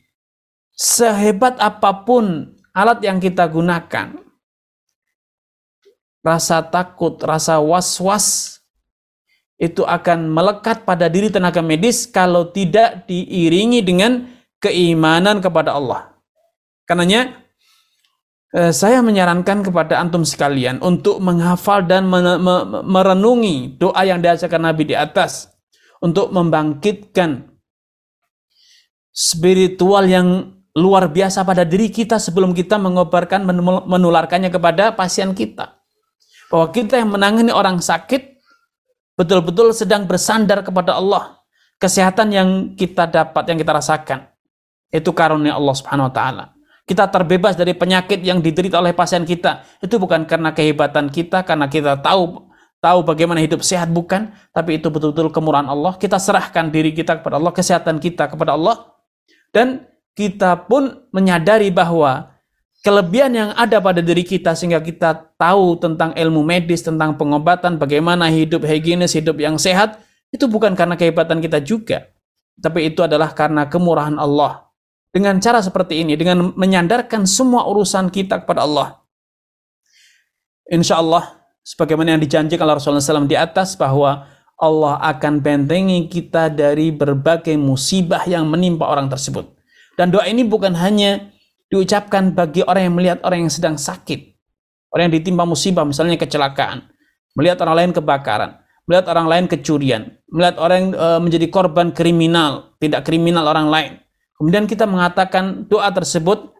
[0.74, 4.18] sehebat apa pun alat yang kita gunakan,
[6.26, 8.58] rasa takut, rasa was-was,
[9.54, 14.33] itu akan melekat pada diri tenaga medis kalau tidak diiringi dengan
[14.64, 16.16] keimanan kepada Allah.
[16.88, 17.44] Karenanya,
[18.56, 22.08] eh, saya menyarankan kepada antum sekalian untuk menghafal dan
[22.88, 25.52] merenungi doa yang diajarkan Nabi di atas
[26.00, 27.44] untuk membangkitkan
[29.12, 30.28] spiritual yang
[30.74, 33.46] luar biasa pada diri kita sebelum kita mengobarkan
[33.86, 35.76] menularkannya kepada pasien kita.
[36.48, 38.42] Bahwa kita yang menangani orang sakit
[39.14, 41.40] betul-betul sedang bersandar kepada Allah.
[41.78, 42.48] Kesehatan yang
[42.78, 44.33] kita dapat, yang kita rasakan
[44.94, 46.44] itu karunia Allah Subhanahu wa taala.
[46.86, 49.66] Kita terbebas dari penyakit yang diderita oleh pasien kita.
[49.82, 52.46] Itu bukan karena kehebatan kita, karena kita tahu
[52.78, 55.96] tahu bagaimana hidup sehat bukan, tapi itu betul-betul kemurahan Allah.
[55.96, 58.94] Kita serahkan diri kita kepada Allah, kesehatan kita kepada Allah
[59.54, 62.34] dan kita pun menyadari bahwa
[62.84, 68.28] kelebihan yang ada pada diri kita sehingga kita tahu tentang ilmu medis, tentang pengobatan, bagaimana
[68.28, 72.10] hidup higienis, hidup yang sehat, itu bukan karena kehebatan kita juga.
[72.60, 74.68] Tapi itu adalah karena kemurahan Allah.
[75.14, 78.98] Dengan cara seperti ini, dengan menyandarkan semua urusan kita kepada Allah.
[80.66, 84.26] Insya Allah, sebagaimana yang dijanjikan oleh Rasulullah SAW di atas bahwa
[84.58, 89.54] Allah akan bentengi kita dari berbagai musibah yang menimpa orang tersebut.
[89.94, 91.30] Dan doa ini bukan hanya
[91.70, 94.34] diucapkan bagi orang yang melihat orang yang sedang sakit.
[94.90, 96.90] Orang yang ditimpa musibah, misalnya kecelakaan.
[97.34, 98.50] Melihat orang lain kebakaran.
[98.86, 100.02] Melihat orang lain kecurian.
[100.30, 102.74] Melihat orang yang e, menjadi korban kriminal.
[102.78, 103.92] Tidak kriminal orang lain.
[104.44, 106.52] Kemudian kita mengatakan doa tersebut.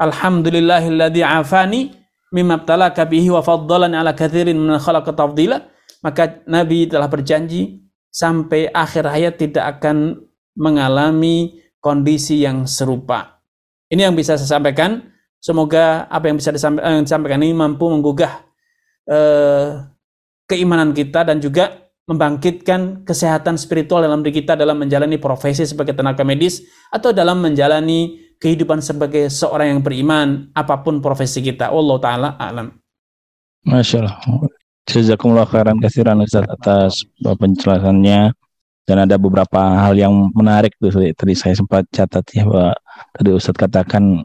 [0.00, 1.92] Alhamdulillahilladzi afani
[2.32, 5.60] mimma btalaka bihi wa faddalan ala kathirin min khalaqa tafdila.
[6.00, 10.16] Maka Nabi telah berjanji sampai akhir hayat tidak akan
[10.56, 13.44] mengalami kondisi yang serupa.
[13.92, 15.04] Ini yang bisa saya sampaikan.
[15.36, 18.32] Semoga apa yang bisa eh, disampaikan ini mampu menggugah
[19.12, 19.84] eh,
[20.48, 26.22] keimanan kita dan juga membangkitkan kesehatan spiritual dalam diri kita dalam menjalani profesi sebagai tenaga
[26.22, 26.62] medis
[26.94, 31.74] atau dalam menjalani kehidupan sebagai seorang yang beriman apa pun profesi kita.
[31.74, 32.70] Allah taala alam.
[33.66, 34.46] Masya Allah.
[34.86, 38.30] Jazakumullah khairan kasiran Ustaz atas penjelasannya
[38.86, 42.70] dan ada beberapa hal yang menarik tuh tadi saya sempat catat ya bahwa
[43.18, 44.22] tadi Ustadz katakan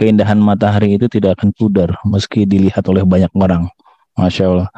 [0.00, 3.68] keindahan matahari itu tidak akan pudar meski dilihat oleh banyak orang
[4.16, 4.68] Masya Allah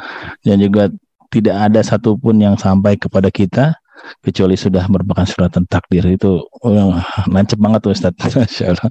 [0.42, 0.90] dan juga
[1.30, 3.78] tidak ada satupun yang sampai kepada kita
[4.24, 6.96] kecuali sudah merupakan suratan takdir itu oh,
[7.28, 8.88] lancep banget tuh Allah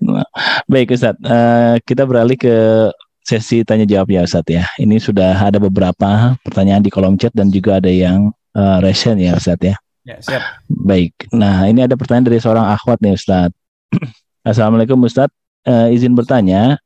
[0.00, 0.26] nah,
[0.64, 2.88] baik Ustadz uh, kita beralih ke
[3.20, 7.52] sesi tanya jawab ya Ustadz ya ini sudah ada beberapa pertanyaan di kolom chat dan
[7.52, 9.76] juga ada yang uh, resen ya Ustadz ya.
[10.08, 10.42] Ya, siap.
[10.72, 11.12] Baik.
[11.36, 13.52] Nah, ini ada pertanyaan dari seorang akhwat nih Ustadz.
[14.48, 15.36] Assalamualaikum Ustadz.
[15.68, 16.80] Uh, izin bertanya,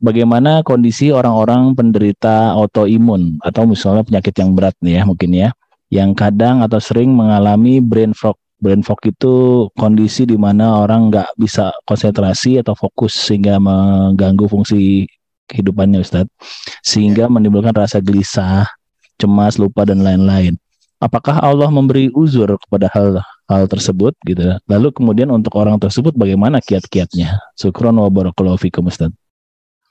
[0.00, 5.48] bagaimana kondisi orang-orang penderita autoimun atau misalnya penyakit yang berat nih ya mungkin ya
[5.90, 8.38] yang kadang atau sering mengalami brain fog.
[8.56, 15.04] Brain fog itu kondisi di mana orang nggak bisa konsentrasi atau fokus sehingga mengganggu fungsi
[15.46, 16.32] kehidupannya Ustadz.
[16.80, 18.64] Sehingga menimbulkan rasa gelisah,
[19.20, 20.56] cemas, lupa dan lain-lain.
[20.96, 24.56] Apakah Allah memberi uzur kepada hal hal tersebut gitu?
[24.64, 27.36] Lalu kemudian untuk orang tersebut bagaimana kiat-kiatnya?
[27.60, 29.25] Syukron wa barakallahu fikum Ustadz.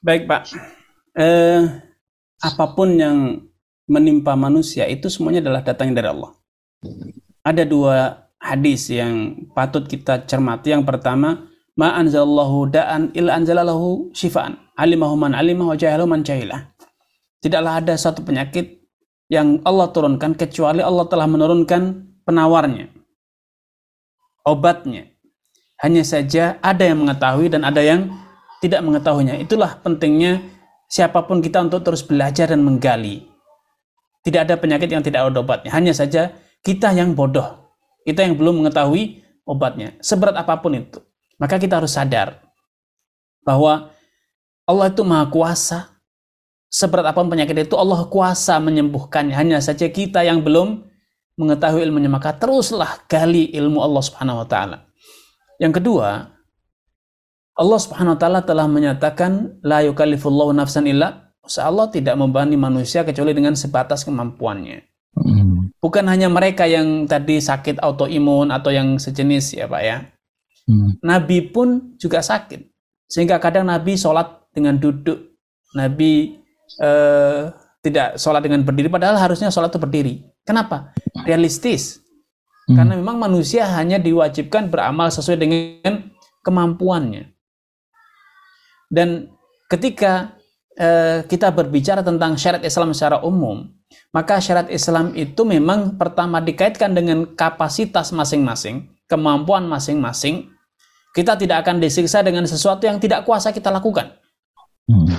[0.06, 0.54] Baik Pak,
[1.18, 1.66] eh,
[2.38, 3.42] apa pun yang
[3.90, 6.32] menimpa manusia itu semuanya adalah datangnya dari Allah.
[7.42, 10.78] Ada dua hadis yang patut kita cermati.
[10.78, 14.62] Yang pertama, ma anzalallahu da'an il anzalalahu shifaan.
[14.78, 16.70] Alimahu man alimah wa jahilahu man jahilah.
[17.42, 18.86] Tidaklah ada satu penyakit
[19.34, 22.94] yang Allah turunkan kecuali Allah telah menurunkan penawarnya.
[24.46, 25.10] Obatnya.
[25.82, 28.14] Hanya saja ada yang mengetahui dan ada yang
[28.64, 29.36] tidak mengetahuinya.
[29.42, 30.42] Itulah pentingnya
[30.88, 33.28] siapa pun kita untuk terus belajar dan menggali.
[34.26, 35.70] Tidak ada penyakit yang tidak ada obatnya.
[35.70, 36.34] Hanya saja
[36.66, 37.70] kita yang bodoh.
[38.06, 39.94] Kita yang belum mengetahui obatnya.
[40.02, 40.98] Seberat apa pun itu.
[41.38, 42.42] Maka kita harus sadar
[43.46, 43.94] bahwa
[44.66, 45.94] Allah itu maha kuasa.
[46.74, 49.38] Seberat apa pun penyakit itu Allah kuasa menyembuhkannya.
[49.38, 50.90] Hanya saja kita yang belum
[51.38, 52.10] mengetahui ilmunya.
[52.10, 54.90] Maka teruslah gali ilmu Allah subhanahu wa ta'ala.
[55.62, 56.35] Yang kedua,
[57.56, 61.32] Allah subhanahu wa ta'ala telah menyatakan la yukallifullahu nafsan illa
[61.62, 64.82] Allah tidak membebani manusia kecuali dengan sebatas kemampuannya.
[65.16, 65.72] Hmm.
[65.80, 69.98] Bukan hanya mereka yang tadi sakit autoimun atau yang sejenis ya Pak ya.
[70.66, 70.98] Hmm.
[71.06, 72.66] Nabi pun juga sakit.
[73.06, 75.38] Sehingga kadang Nabi sholat dengan duduk.
[75.78, 76.42] Nabi
[76.82, 77.42] eh,
[77.86, 80.14] tidak sholat dengan berdiri, padahal harusnya sholat itu berdiri.
[80.42, 80.92] Kenapa?
[81.24, 82.02] Realistis.
[82.66, 82.82] Hmm.
[82.82, 86.10] Karena memang manusia hanya diwajibkan beramal sesuai dengan
[86.42, 87.35] kemampuannya.
[88.96, 89.36] Dan
[89.68, 90.36] ketika
[90.76, 93.64] Eh, kita berbicara tentang syariat Islam secara umum,
[94.12, 100.52] maka syariat Islam itu memang pertama dikaitkan dengan kapasitas masing-masing, kemampuan masing-masing.
[101.16, 104.20] Kita tidak akan disiksa dengan sesuatu yang tidak kuasa kita lakukan.
[104.92, 105.16] Hmm.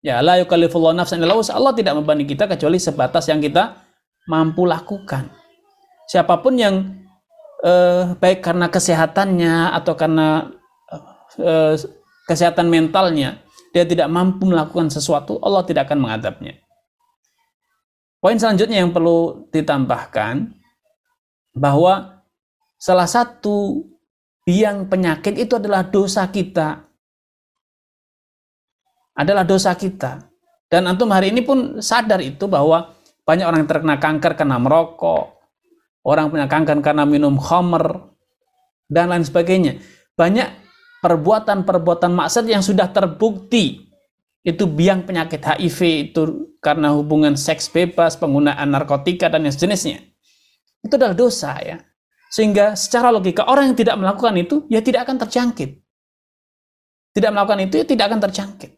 [0.00, 3.76] Ya, la yukallifullahu nafsan illa Allah tidak membebani kita kecuali sebatas yang kita
[4.24, 5.28] mampu lakukan.
[6.08, 6.96] Siapa pun yang
[7.60, 10.48] eh, baik karena kesehatannya atau karena
[11.36, 11.76] eh,
[12.24, 13.44] kesehatan mentalnya
[13.74, 16.54] dia tidak mampu melakukan sesuatu, Allah tidak akan mengadabnya.
[18.22, 20.54] Poin selanjutnya yang perlu ditambahkan
[21.52, 22.24] bahwa
[22.80, 23.84] salah satu
[24.46, 26.86] biang penyakit itu adalah dosa kita.
[29.12, 30.24] Adalah dosa kita.
[30.70, 32.96] Dan antum hari ini pun sadar itu bahwa
[33.28, 35.38] banyak orang yang terkena kanker karena merokok,
[36.06, 38.14] orang punya kanker karena minum khamer,
[38.88, 39.80] dan lain sebagainya.
[40.16, 40.63] Banyak
[41.04, 43.92] perbuatan-perbuatan maksiat yang sudah terbukti
[44.40, 45.78] itu biang penyakit HIV
[46.08, 46.22] itu
[46.64, 50.00] karena hubungan seks bebas, penggunaan narkotika dan yang sejenisnya.
[50.80, 51.76] Itu adalah dosa ya.
[52.32, 55.70] Sehingga secara logika orang yang tidak melakukan itu ya tidak akan terjangkit.
[57.12, 58.70] Tidak melakukan itu ya tidak akan terjangkit.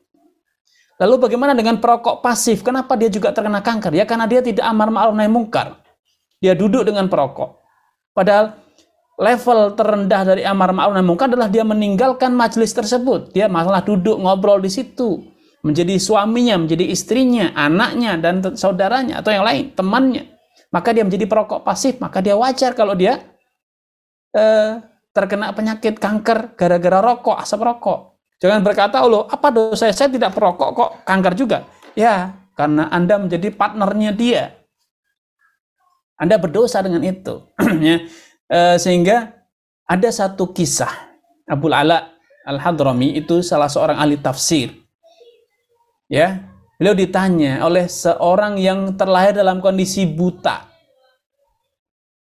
[0.96, 2.66] Lalu bagaimana dengan perokok pasif?
[2.66, 3.94] Kenapa dia juga terkena kanker?
[3.94, 5.78] Ya karena dia tidak amar ma'ruf nahi mungkar.
[6.42, 7.62] Dia duduk dengan perokok.
[8.12, 8.65] Padahal
[9.16, 13.32] level terendah dari amar ma'ruf nahi munkar adalah dia meninggalkan majelis tersebut.
[13.32, 15.24] Dia masalah duduk ngobrol di situ,
[15.64, 20.36] menjadi suaminya, menjadi istrinya, anaknya dan saudaranya atau yang lain, temannya.
[20.68, 23.24] Maka dia menjadi perokok pasif, maka dia wajar kalau dia
[24.36, 24.84] eh,
[25.16, 28.00] terkena penyakit kanker gara-gara rokok, asap rokok.
[28.36, 31.64] Jangan berkata, "Oh, apa dosa saya tidak perokok kok kanker juga?"
[31.96, 34.52] Ya, karena Anda menjadi partnernya dia.
[36.20, 37.48] Anda berdosa dengan itu.
[37.80, 38.04] ya.
[38.46, 39.34] Eh, sehingga
[39.90, 40.90] ada satu kisah
[41.50, 42.14] Abu Ala
[42.46, 44.70] Al-Hadrami itu salah seorang ahli tafsir.
[46.06, 46.46] Ya,
[46.78, 50.62] beliau ditanya oleh seorang yang terlahir dalam kondisi buta.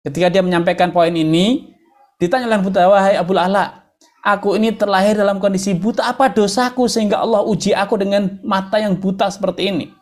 [0.02, 1.70] Ketika dia menyampaikan poin ini,
[2.18, 3.94] ditanya oleh buta, wahai Abu Ala,
[4.26, 8.98] aku ini terlahir dalam kondisi buta, apa dosaku sehingga Allah uji aku dengan mata yang
[8.98, 9.94] buta seperti ini?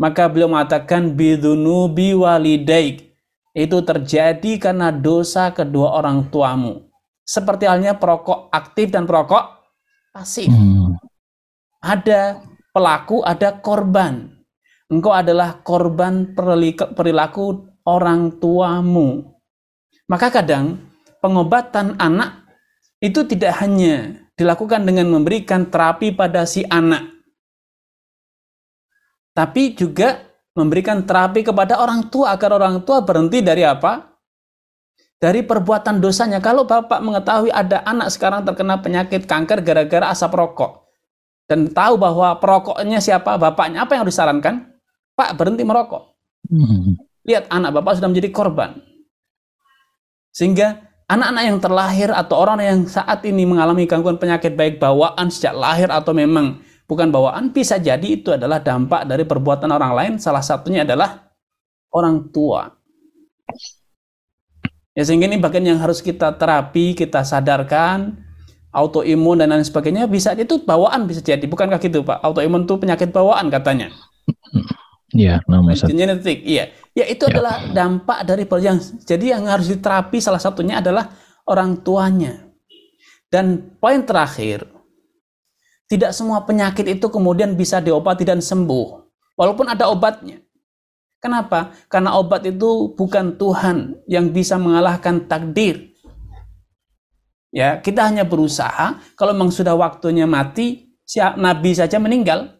[0.00, 3.07] Maka beliau mengatakan bidunubi walidaik
[3.56, 6.88] itu terjadi karena dosa kedua orang tuamu.
[7.24, 9.44] Seperti halnya perokok aktif dan perokok
[10.12, 10.48] pasif.
[10.48, 10.96] Hmm.
[11.78, 12.42] Ada
[12.72, 14.32] pelaku, ada korban.
[14.88, 16.32] Engkau adalah korban
[16.96, 19.36] perilaku orang tuamu.
[20.08, 20.80] Maka kadang
[21.20, 22.48] pengobatan anak
[22.98, 27.18] itu tidak hanya dilakukan dengan memberikan terapi pada si anak,
[29.34, 30.27] tapi juga
[30.58, 34.18] memberikan terapi kepada orang tua agar orang tua berhenti dari apa?
[35.18, 36.42] Dari perbuatan dosanya.
[36.42, 40.88] Kalau Bapak mengetahui ada anak sekarang terkena penyakit kanker gara-gara asap rokok
[41.48, 44.68] dan tahu bahwa perokoknya siapa, bapaknya, apa yang harus disarankan?
[45.16, 46.12] Pak, berhenti merokok.
[47.28, 48.76] Lihat anak bapak sudah menjadi korban.
[50.28, 50.76] Sehingga
[51.08, 55.88] anak-anak yang terlahir atau orang yang saat ini mengalami gangguan penyakit baik bawaan sejak lahir
[55.88, 60.12] atau memang bukan bawaan bisa jadi itu adalah dampak dari perbuatan orang lain.
[60.16, 61.28] Salah satunya adalah
[61.92, 62.72] orang tua.
[64.96, 68.24] Ya sehingga ini bagian yang harus kita terapi kita sadarkan.
[68.68, 71.40] Autoimun dan lain sebagainya bisa itu bawaan bisa jadi.
[71.48, 72.20] Bukankah gitu pak?
[72.20, 73.88] Autoimun itu penyakit bawaan katanya.
[75.08, 75.88] Iya, nama Ustaz.
[75.88, 76.68] genetik iya.
[76.92, 77.40] Ya itu Ya.
[77.40, 78.76] adalah dampak dari yang
[79.08, 81.08] jadi yang harus diterapi salah satunya adalah
[81.48, 82.44] orang tuanya.
[83.32, 84.68] Dan poin terakhir
[85.88, 88.86] tidak semua penyakit itu kemudian bisa diobati dan sembuh
[89.34, 90.44] walaupun ada obatnya
[91.18, 95.90] kenapa karena obat itu bukan Tuhan yang bisa mengalahkan takdir
[97.50, 102.58] ya kita hanya berusaha kalau memang sudah waktunya mati siap nabi saja meninggal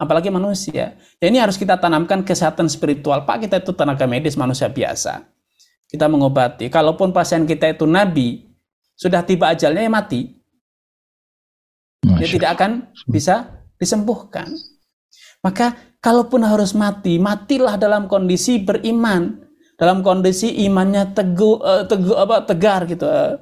[0.00, 0.96] apalagi manusia.
[1.20, 3.28] Ya ini harus kita tanamkan kesehatan spiritual.
[3.28, 5.28] Pak, kita itu tenaga medis manusia biasa.
[5.84, 6.72] Kita mengobati.
[6.72, 8.48] Kalaupun pasien kita itu nabi,
[8.96, 10.39] sudah tiba ajalnya ya mati.
[12.00, 14.48] Dia tidak akan bisa disembuhkan.
[15.44, 19.40] Maka kalaupun harus mati, matilah dalam kondisi beriman,
[19.76, 23.40] dalam kondisi imannya teguh, eh, teguh apa tegar gitu, eh.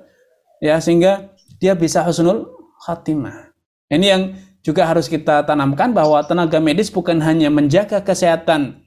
[0.62, 2.46] ya sehingga dia bisa husnul
[2.86, 3.50] khatimah.
[3.90, 4.22] Ini yang
[4.62, 8.82] juga harus kita tanamkan bahwa tenaga medis bukan hanya menjaga kesehatan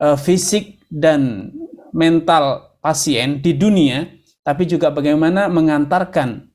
[0.00, 1.52] eh, fisik dan
[1.92, 4.04] mental pasien di dunia,
[4.44, 6.48] tapi juga bagaimana mengantarkan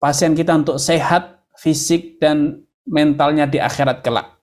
[0.00, 4.38] pasien kita untuk sehat fisik dan mentalnya di akhirat kelak.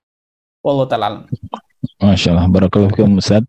[0.62, 1.26] Wallahu ta'ala.
[2.02, 3.46] Masya Allah, barakallahu Ustaz.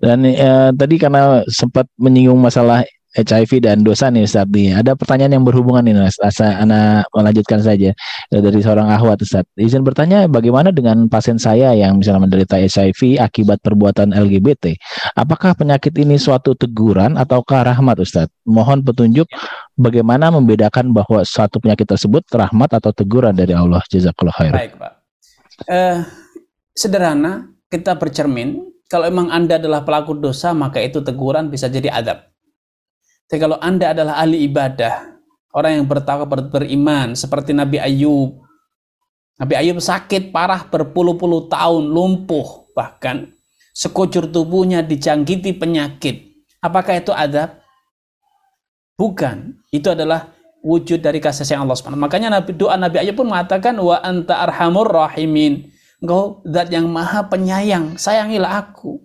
[0.00, 2.84] Dan eh, tadi karena sempat menyinggung masalah
[3.18, 4.78] HIV dan dosa nih Ustaz nih.
[4.78, 6.14] Ada pertanyaan yang berhubungan nih Mas.
[6.22, 7.90] Asa Ana melanjutkan saja
[8.30, 9.42] dari seorang ahwat Ustaz.
[9.58, 14.78] Izin bertanya bagaimana dengan pasien saya yang misalnya menderita HIV akibat perbuatan LGBT?
[15.18, 18.30] Apakah penyakit ini suatu teguran ataukah rahmat Ustaz?
[18.46, 19.26] Mohon petunjuk
[19.74, 23.82] bagaimana membedakan bahwa suatu penyakit tersebut rahmat atau teguran dari Allah.
[23.90, 24.54] Jazakallah khair.
[24.54, 24.92] Baik, Pak.
[25.66, 25.98] Eh,
[26.70, 32.27] sederhana, kita bercermin, kalau emang Anda adalah pelaku dosa, maka itu teguran bisa jadi adab.
[33.28, 35.20] Tapi kalau Anda adalah ahli ibadah,
[35.52, 38.40] orang yang bertakwa ber- beriman, seperti Nabi Ayub.
[39.36, 43.28] Nabi Ayub sakit parah berpuluh-puluh tahun, lumpuh, bahkan
[43.76, 46.40] sekujur tubuhnya dijangkiti penyakit.
[46.64, 47.60] Apakah itu adab?
[48.96, 49.60] Bukan.
[49.70, 50.32] Itu adalah
[50.64, 51.94] wujud dari kasih sayang Allah SWT.
[51.94, 55.68] Makanya Nabi, doa Nabi Ayub pun mengatakan wa anta arhamur rahimin.
[56.00, 59.02] Engkau zat yang maha penyayang, sayangilah aku.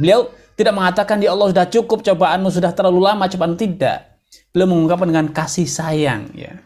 [0.00, 4.20] Beliau tidak mengatakan ya Allah sudah cukup cobaanmu sudah terlalu lama cobaan tidak.
[4.52, 6.60] Beliau mengungkapkan dengan kasih sayang ya.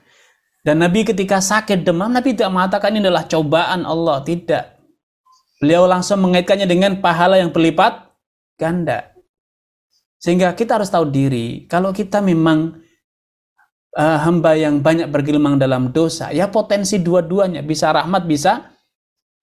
[0.66, 4.80] Dan Nabi ketika sakit demam Nabi tidak mengatakan ini adalah cobaan Allah, tidak.
[5.60, 8.10] Beliau langsung mengaitkannya dengan pahala yang berlipat
[8.56, 9.12] ganda.
[10.18, 12.80] Sehingga kita harus tahu diri, kalau kita memang
[13.92, 18.72] eh, hamba yang banyak bergelimang dalam dosa, ya potensi dua-duanya, bisa rahmat, bisa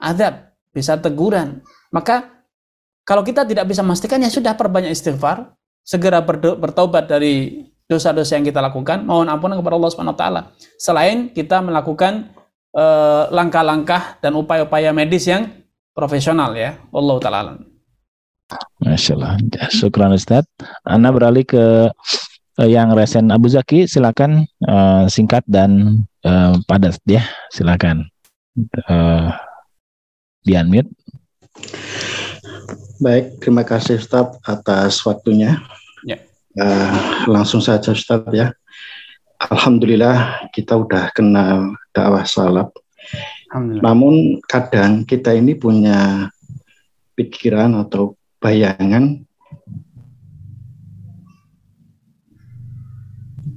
[0.02, 1.62] adab, bisa teguran.
[1.94, 2.41] Maka
[3.02, 6.22] kalau kita tidak bisa memastikan, ya sudah perbanyak istighfar, segera
[6.58, 10.42] bertaubat dari dosa-dosa yang kita lakukan, mohon ampunan kepada Allah Subhanahu wa taala.
[10.80, 12.32] Selain kita melakukan
[12.72, 15.52] eh, langkah-langkah dan upaya-upaya medis yang
[15.92, 16.80] profesional ya.
[16.96, 17.52] Allah taala.
[18.80, 19.34] Masya Allah.
[19.72, 20.48] Syukran Ustaz.
[20.88, 21.92] Anda beralih ke
[22.64, 28.08] eh, yang resen Abu Zaki, silakan eh, singkat dan eh, padat ya, silakan.
[28.56, 29.28] Eh,
[30.42, 30.90] di unmute.
[33.02, 35.58] Baik, terima kasih Ustaz atas waktunya.
[36.06, 36.22] Ya.
[36.54, 36.94] Eh,
[37.26, 38.54] langsung saja Ustaz ya.
[39.42, 42.70] Alhamdulillah kita udah kenal dakwah salaf.
[43.58, 46.30] Namun kadang kita ini punya
[47.18, 49.26] pikiran atau bayangan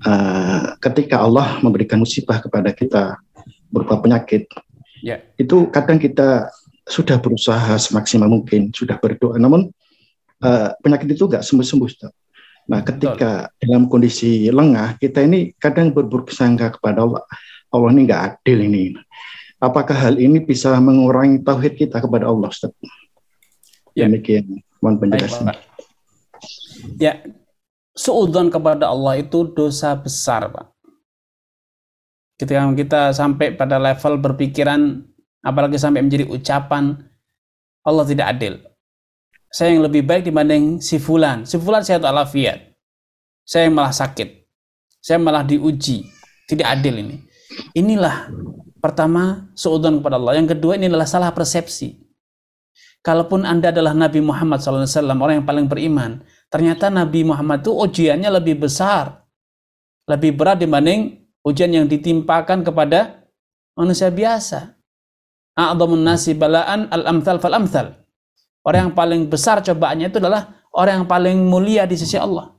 [0.09, 3.21] eh, ketika Allah memberikan musibah kepada kita
[3.69, 4.49] berupa penyakit,
[5.05, 5.21] Ya.
[5.37, 6.49] itu kadang kita
[6.85, 9.73] sudah berusaha semaksimal mungkin, sudah berdoa, namun
[10.45, 11.89] eh, penyakit itu nggak sembuh-sembuh.
[12.65, 17.23] Nah, ketika dalam kondisi lengah, kita ini kadang berburuk sangka kepada Allah.
[17.69, 18.83] Allah ini nggak adil ini.
[19.61, 22.73] Apakah hal ini bisa mengurangi tauhid kita kepada Allah, Ustaz?
[23.93, 24.09] Ya.
[24.09, 25.57] Demikian, mohon penjelasan.
[27.01, 27.21] Ya,
[27.97, 30.67] suudzon kepada Allah itu dosa besar, Pak.
[32.35, 35.07] Ketika kita sampai pada level berpikiran,
[35.45, 36.97] apalagi sampai menjadi ucapan,
[37.85, 38.55] Allah tidak adil.
[39.53, 41.47] Saya yang lebih baik dibanding si fulan.
[41.47, 42.75] Si fulan sehat walafiat.
[43.47, 44.49] Saya yang malah sakit.
[44.99, 46.09] Saya malah diuji.
[46.49, 47.17] Tidak adil ini.
[47.77, 48.33] Inilah
[48.83, 50.43] pertama suudzon kepada Allah.
[50.43, 52.03] Yang kedua ini adalah salah persepsi.
[53.05, 54.89] kalaupun Anda adalah Nabi Muhammad SAW,
[55.21, 59.29] orang yang paling beriman, ternyata Nabi Muhammad itu ujiannya lebih besar,
[60.09, 63.29] lebih berat dibanding ujian yang ditimpakan kepada
[63.77, 64.74] manusia biasa.
[65.55, 67.95] A'adhamun nasi bala'an al-amthal fal-amthal.
[68.67, 72.51] Orang yang paling besar cobaannya itu adalah orang yang paling mulia di sisi Allah.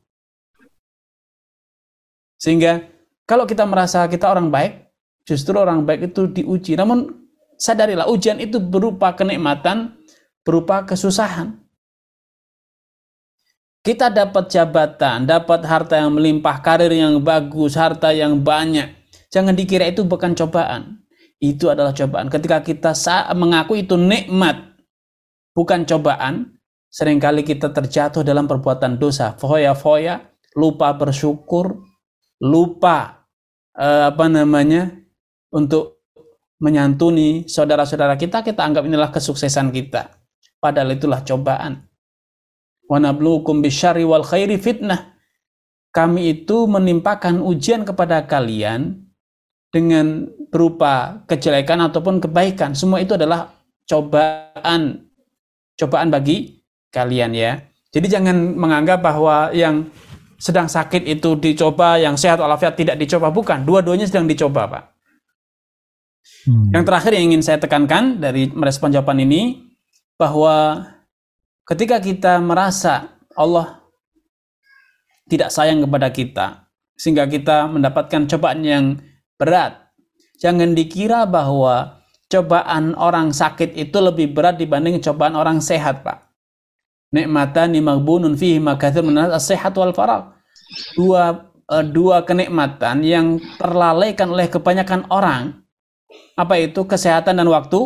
[2.39, 2.79] Sehingga
[3.25, 4.85] kalau kita merasa kita orang baik,
[5.27, 6.77] justru orang baik itu diuji.
[6.77, 7.09] Namun
[7.57, 9.97] sadarilah ujian itu berupa kenikmatan,
[10.45, 11.57] berupa kesusahan.
[13.85, 18.93] Kita dapat jabatan, dapat harta yang melimpah, karir yang bagus, harta yang banyak.
[19.29, 21.04] Jangan dikira itu bukan cobaan.
[21.39, 22.31] Itu adalah cobaan.
[22.31, 22.91] Ketika kita
[23.35, 24.75] mengaku itu nikmat,
[25.51, 26.55] bukan cobaan,
[26.87, 29.35] sering kali kita terjatuh dalam perbuatan dosa.
[29.35, 31.83] Foya-foya, lupa bersyukur,
[32.39, 33.27] lupa
[33.75, 34.95] eh, apa namanya
[35.51, 36.07] untuk
[36.59, 40.23] menyantuni saudara-saudara kita, kita anggap inilah kesuksesan kita.
[40.59, 41.83] Padahal itulah cobaan.
[42.87, 45.13] Wa wal khairi fitnah.
[45.91, 49.04] Kami itu menimpakan ujian kepada kalian
[49.75, 52.71] dengan berupa kejelekan ataupun kebaikan.
[52.71, 53.51] Semua itu adalah
[53.83, 55.11] cobaan
[55.75, 56.63] cobaan bagi
[56.95, 57.59] kalian ya.
[57.91, 59.91] Jadi jangan menganggap bahwa yang
[60.39, 63.31] sedang sakit itu dicoba, yang sehat walafiat tidak dicoba.
[63.31, 64.83] Bukan, dua-duanya sedang dicoba, Pak.
[66.47, 66.71] Hmm.
[66.75, 69.63] Yang terakhir yang ingin saya tekankan dari merespon jawaban ini,
[70.19, 70.83] bahwa
[71.65, 73.81] Ketika kita merasa Allah
[75.25, 76.45] tidak sayang kepada kita,
[76.93, 79.01] sehingga kita mendapatkan cobaan yang
[79.35, 79.91] berat,
[80.39, 86.25] jangan dikira bahwa cobaan orang sakit itu lebih berat dibanding cobaan orang sehat, Pak.
[87.15, 90.35] Nikmatani maghbunun fihi makathir min as-sehat wal farag.
[90.97, 95.63] Dua uh, dua kenikmatan yang terlalaikan oleh kebanyakan orang.
[96.35, 97.79] Apa itu kesehatan dan waktu?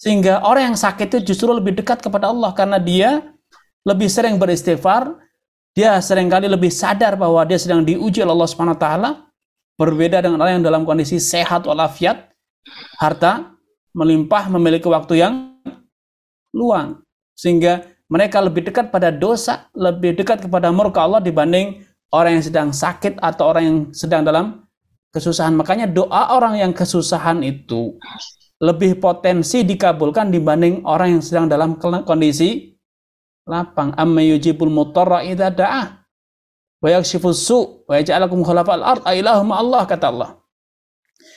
[0.00, 3.22] Sehingga orang yang sakit itu justru lebih dekat kepada Allah karena dia
[3.86, 5.14] lebih sering beristighfar,
[5.76, 9.10] dia sering kali lebih sadar bahwa dia sedang diuji oleh Allah Subhanahu wa taala.
[9.80, 12.30] Berbeda dengan orang yang dalam kondisi sehat walafiat,
[13.00, 13.56] harta
[13.96, 15.34] melimpah, memiliki waktu yang
[16.52, 17.00] luang.
[17.32, 21.80] Sehingga mereka lebih dekat pada dosa, lebih dekat kepada murka Allah dibanding
[22.12, 24.68] orang yang sedang sakit atau orang yang sedang dalam
[25.16, 25.56] kesusahan.
[25.56, 27.96] Makanya doa orang yang kesusahan itu
[28.60, 32.76] lebih potensi dikabulkan dibanding orang yang sedang dalam kondisi
[33.48, 33.96] lapang.
[33.96, 36.01] Amma yujibul mutarra idza da'ah
[36.82, 40.30] wa yakshifus su wa yaj'alakum khalafal ard ailahum Allah kata Allah.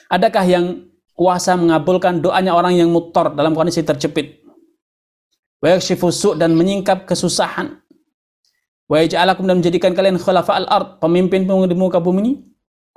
[0.10, 0.66] Adakah yang
[1.14, 4.42] kuasa mengabulkan doanya orang yang mutor dalam kondisi terjepit?
[5.62, 7.78] Wa yakshifus su dan menyingkap kesusahan.
[8.90, 12.34] Wa yaj'alakum dan menjadikan kalian khalafal ard, pemimpin di muka bumi ini?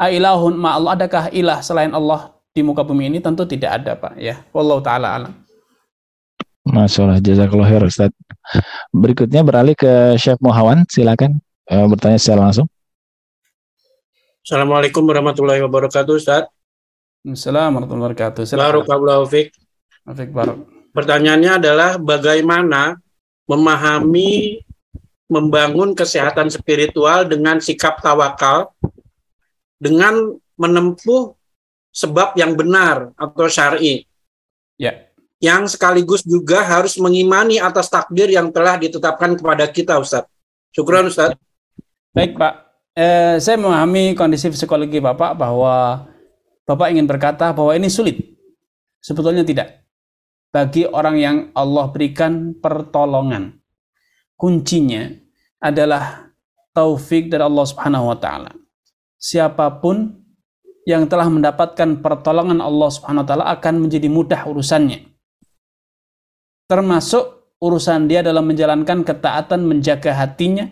[0.00, 4.14] Ailahun ma Allah adakah ilah selain Allah di muka bumi ini tentu tidak ada Pak
[4.16, 4.40] ya.
[4.54, 5.32] Wallahu taala alam.
[6.68, 8.12] Masya Allah, jazakallah khair Ustaz.
[8.92, 12.68] Berikutnya beralih ke Syekh Muhawan, silakan uh, bertanya secara langsung.
[14.42, 16.48] Assalamualaikum warahmatullahi wabarakatuh Ustaz.
[17.22, 18.88] Assalamualaikum warahmatullahi wabarakatuh.
[18.88, 19.48] Barakallahu fiik.
[20.32, 20.58] barok.
[20.96, 22.96] Pertanyaannya adalah bagaimana
[23.44, 24.64] memahami
[25.28, 28.72] membangun kesehatan spiritual dengan sikap tawakal
[29.76, 31.36] dengan menempuh
[31.92, 34.08] sebab yang benar atau syar'i.
[34.80, 35.06] Ya.
[35.38, 40.26] Yang sekaligus juga harus mengimani atas takdir yang telah ditetapkan kepada kita, Ustaz.
[40.74, 41.38] Syukran, Ustaz.
[42.18, 42.54] Baik, Pak.
[42.98, 46.02] Eh, saya memahami kondisi psikologi Bapak bahwa
[46.66, 48.18] Bapak ingin berkata bahwa ini sulit.
[48.98, 49.86] Sebetulnya tidak.
[50.50, 53.62] Bagi orang yang Allah berikan pertolongan.
[54.34, 55.14] Kuncinya
[55.62, 56.34] adalah
[56.74, 58.50] taufik dari Allah Subhanahu wa taala.
[59.14, 60.18] Siapa pun
[60.90, 65.06] yang telah mendapatkan pertolongan Allah Subhanahu wa taala akan menjadi mudah urusannya.
[66.66, 70.66] Termasuk urusan dia dalam menjalankan ketaatan, menjaga hatinya,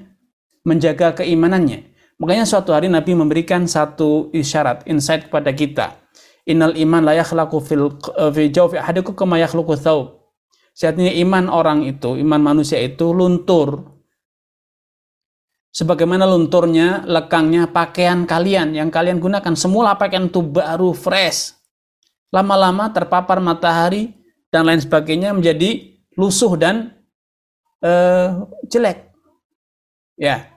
[0.67, 1.95] menjaga keimanannya.
[2.19, 6.03] Makanya suatu hari Nabi memberikan satu isyarat, insight kepada kita.
[6.43, 7.95] Innal iman la yakhlaqu fil
[8.35, 10.27] fi jawfi ahadikum kama yakhluqu thawb.
[10.75, 13.97] Sejatinya iman orang itu, iman manusia itu luntur
[15.77, 19.53] sebagaimana lunturnya, lekangnya pakaian kalian yang kalian gunakan.
[19.53, 21.53] Semula pakaian itu baru fresh.
[22.33, 24.17] Lama-lama terpapar matahari
[24.49, 26.97] dan lain sebagainya menjadi lusuh dan
[27.85, 29.13] uh, jelek.
[30.17, 30.56] Ya.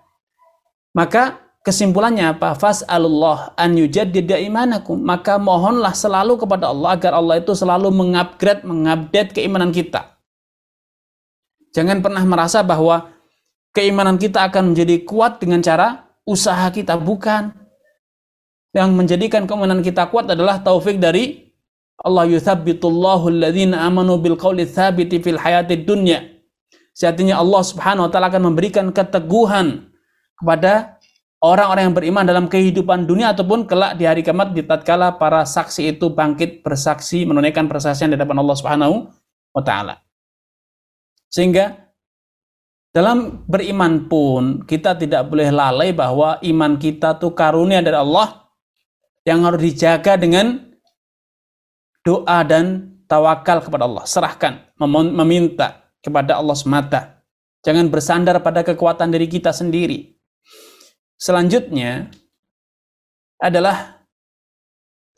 [0.93, 2.57] Maka kesimpulannya apa?
[2.57, 4.97] Fas'alullah an yujaddida imanakum.
[4.97, 10.17] Maka mohonlah selalu kepada Allah agar Allah itu selalu mengupgrade, mengupdate keimanan kita.
[11.75, 13.13] Jangan pernah merasa bahwa
[13.77, 17.53] keimanan kita akan menjadi kuat dengan cara usaha kita bukan.
[18.73, 21.49] Yang menjadikan keimanan kita kuat adalah taufik dari
[21.99, 26.39] Allah yuthabbitullahu alladhina amanu bil thabiti fil hayati dunya.
[26.93, 29.88] Sejatinya Allah Subhanahu wa taala akan memberikan keteguhan
[30.39, 30.99] kepada
[31.43, 35.95] orang-orang yang beriman dalam kehidupan dunia ataupun kelak di hari kiamat di tatkala para saksi
[35.95, 38.95] itu bangkit bersaksi menunaikan persaksian di hadapan Allah Subhanahu
[39.55, 39.99] wa taala.
[41.29, 41.89] Sehingga
[42.89, 48.49] dalam beriman pun kita tidak boleh lalai bahwa iman kita tuh karunia dari Allah
[49.23, 50.73] yang harus dijaga dengan
[52.01, 54.03] doa dan tawakal kepada Allah.
[54.09, 54.73] Serahkan,
[55.13, 57.01] meminta kepada Allah semata.
[57.61, 60.18] Jangan bersandar pada kekuatan diri kita sendiri.
[61.19, 62.07] Selanjutnya
[63.43, 63.99] adalah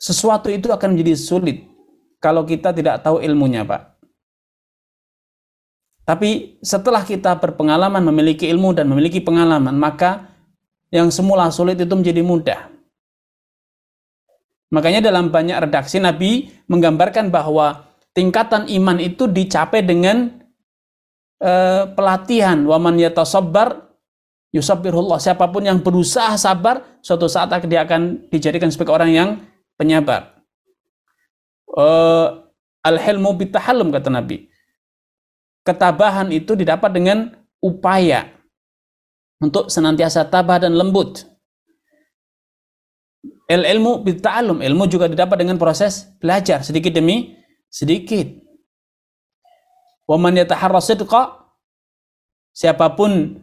[0.02, 1.62] sesuatu itu akan menjadi sulit
[2.18, 3.94] kalau kita tidak tahu ilmunya, Pak.
[6.02, 10.26] Tapi setelah kita berpengalaman, memiliki ilmu dan memiliki pengalaman, maka
[10.90, 12.60] yang semula sulit itu menjadi mudah.
[14.74, 20.42] Makanya dalam banyak redaksi Nabi menggambarkan bahwa tingkatan iman itu dicapai dengan
[21.38, 22.64] uh, pelatihan.
[22.66, 23.91] Waman yatasabbar
[24.52, 25.18] yusabbirullah.
[25.18, 29.28] Siapa pun yang berusaha sabar, suatu saat dia akan dijadikan sebagai orang yang
[29.80, 30.38] penyabar.
[31.72, 32.44] Uh,
[32.82, 34.52] Al-hilmu bitahallum kata Nabi
[35.62, 37.30] ketabahan itu didapat dengan
[37.62, 38.30] upaya
[39.38, 41.26] untuk senantiasa tabah dan lembut.
[43.46, 47.36] El ilmu bita'alum, ilmu juga didapat dengan proses belajar sedikit demi
[47.70, 48.26] sedikit.
[50.06, 51.52] Wa man yataharra sidqa
[52.50, 53.38] siapa pun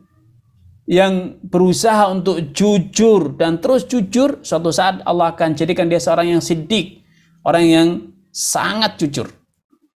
[0.90, 6.42] yang berusaha untuk jujur dan terus jujur, suatu saat Allah akan jadikan dia seorang yang
[6.42, 7.06] sidik,
[7.46, 7.88] orang yang
[8.34, 9.30] sangat jujur.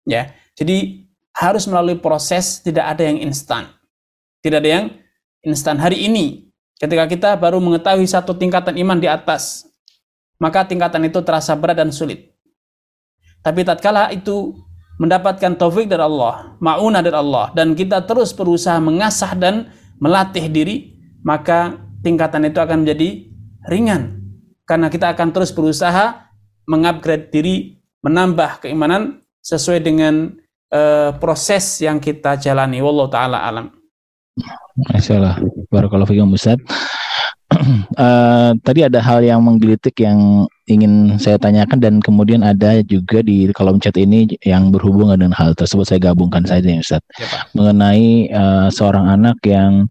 [0.04, 0.36] Ya.
[0.60, 3.72] Jadi harus melalui proses, tidak ada yang instan.
[4.44, 4.86] Tidak ada yang
[5.48, 5.80] instan.
[5.80, 9.64] Hari ini, ketika kita baru mengetahui satu tingkatan iman di atas,
[10.44, 12.36] maka tingkatan itu terasa berat dan sulit.
[13.40, 14.60] Tapi tatkala itu
[15.00, 19.72] mendapatkan taufik dari Allah, ma'una dari Allah, dan kita terus berusaha mengasah dan
[20.02, 23.30] melatih diri, maka tingkatan itu akan menjadi
[23.70, 24.18] ringan.
[24.66, 26.28] Karena kita akan terus berusaha
[26.66, 30.34] mengupgrade diri, menambah keimanan sesuai dengan
[30.74, 32.82] uh, proses yang kita jalani.
[32.82, 33.70] Wallahu taala alam.
[34.90, 35.38] Masya Allah.
[35.70, 36.58] Barakallahu fikum Ustaz.
[38.00, 43.50] uh, tadi ada hal yang menggelitik yang ingin saya tanyakan dan kemudian ada juga di
[43.52, 47.02] kolom chat ini yang berhubungan dengan hal tersebut saya gabungkan saja ya Ustaz.
[47.18, 47.28] Ya,
[47.58, 49.90] Mengenai uh, seorang anak yang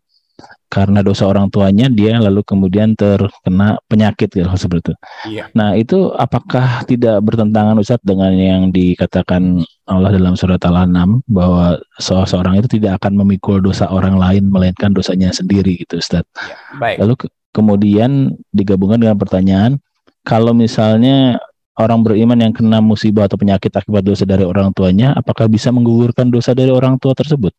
[0.70, 4.94] karena dosa orang tuanya dia lalu kemudian terkena penyakit gitu seperti itu.
[5.26, 5.44] Iya.
[5.50, 12.62] Nah, itu apakah tidak bertentangan Ustaz dengan yang dikatakan Allah dalam surat Al-An'am bahwa seorang
[12.62, 16.22] itu tidak akan memikul dosa orang lain melainkan dosanya sendiri gitu Ustaz.
[16.38, 16.96] Ya, baik.
[17.02, 19.82] Lalu ke kemudian digabungkan dengan pertanyaan
[20.30, 21.42] kalau misalnya
[21.74, 26.30] orang beriman yang kena musibah atau penyakit akibat dosa dari orang tuanya apakah bisa menggugurkan
[26.30, 27.50] dosa dari orang tua tersebut?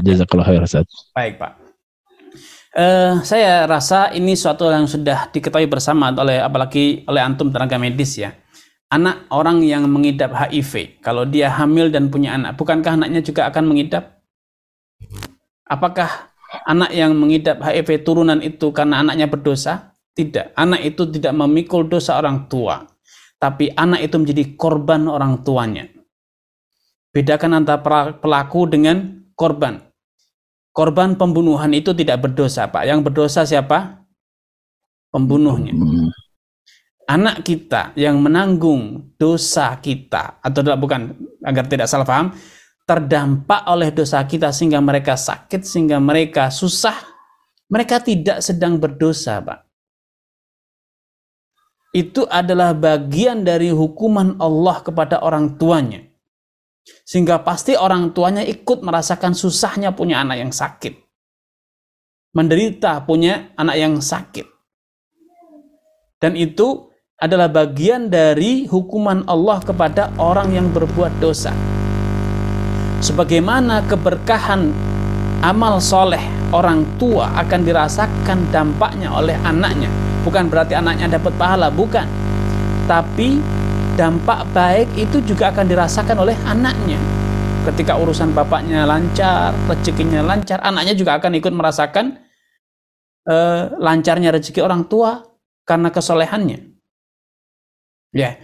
[0.00, 0.88] Jazakallah khair Ustaz.
[1.12, 1.52] Baik, Pak.
[2.72, 8.16] Uh, saya rasa ini suatu yang sudah diketahui bersama oleh apalagi oleh antum tenaga medis
[8.16, 8.32] ya.
[8.88, 13.64] Anak orang yang mengidap HIV, kalau dia hamil dan punya anak, bukankah anaknya juga akan
[13.68, 14.20] mengidap?
[15.68, 16.32] Apakah
[16.68, 19.91] anak yang mengidap HIV turunan itu karena anaknya berdosa?
[20.12, 20.52] Tidak.
[20.56, 22.84] Anak itu tidak memikul dosa orang tua,
[23.40, 25.88] tapi anak itu menjadi korban orang tuanya.
[27.12, 29.92] Bedakan antara pelaku dengan korban
[30.72, 32.88] korban pembunuhan itu tidak berdosa, Pak.
[32.88, 34.02] Yang berdosa siapa?
[35.12, 35.76] Pembunuhnya.
[35.76, 36.08] Hmm.
[37.04, 41.12] Anak kita yang menanggung dosa kita atau tidak bukan
[41.44, 42.32] agar tidak salah paham,
[42.88, 46.96] terdampak oleh dosa kita sehingga mereka sakit, sehingga mereka susah,
[47.68, 49.60] mereka tidak sedang berdosa, Pak.
[51.92, 56.00] Itu adalah bagian dari hukuman Allah kepada orang tuanya.
[57.04, 60.96] Sehingga pasti orang tuanya ikut merasakan susahnya punya anak yang sakit.
[62.32, 64.48] Menderita punya anak yang sakit.
[66.16, 66.88] Dan itu
[67.20, 71.52] adalah bagian dari hukuman Allah kepada orang yang berbuat dosa.
[73.04, 74.72] Sebagaimana keberkahan
[75.44, 76.22] amal soleh
[76.56, 80.11] orang tua akan dirasakan dampaknya oleh anaknya.
[80.22, 82.06] Bukan berarti anaknya dapat pahala, bukan.
[82.86, 83.42] Tapi
[83.98, 86.98] dampak baik itu juga akan dirasakan oleh anaknya.
[87.62, 92.18] Ketika urusan bapaknya lancar, rezekinya lancar, anaknya juga akan ikut merasakan
[93.26, 95.22] uh, lancarnya rezeki orang tua
[95.62, 96.58] karena kesolehannya.
[98.12, 98.38] Ya,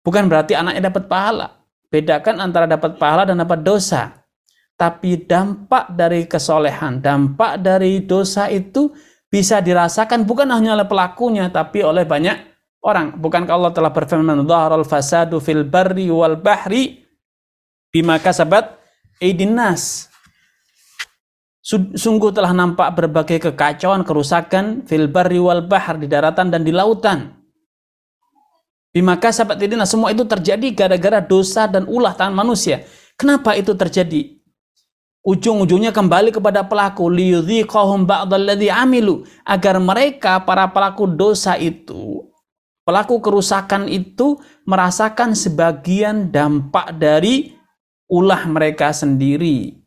[0.00, 1.62] bukan berarti anaknya dapat pahala.
[1.92, 4.24] Bedakan antara dapat pahala dan dapat dosa.
[4.72, 8.90] Tapi dampak dari kesolehan, dampak dari dosa itu
[9.32, 12.36] bisa dirasakan bukan hanya oleh pelakunya, tapi oleh banyak
[12.84, 13.16] orang.
[13.16, 17.00] Bukankah Allah telah berfirman, "Dhaharal fasadu fil barri wal bahri
[17.88, 18.76] bima kasabat
[19.24, 20.12] aydin nas."
[21.64, 26.74] Su- Sungguh telah nampak berbagai kekacauan, kerusakan fil barri wal bahr di daratan dan di
[26.74, 27.32] lautan.
[28.92, 29.88] Bima kasabat aydin nas.
[29.88, 32.84] Semua itu terjadi gara-gara dosa dan ulah tangan manusia.
[33.16, 34.41] Kenapa itu terjadi?
[35.22, 38.10] Ujung-ujungnya kembali kepada pelaku liyudhiqahum
[38.74, 42.26] amilu agar mereka para pelaku dosa itu
[42.82, 47.54] pelaku kerusakan itu merasakan sebagian dampak dari
[48.10, 49.78] ulah mereka sendiri.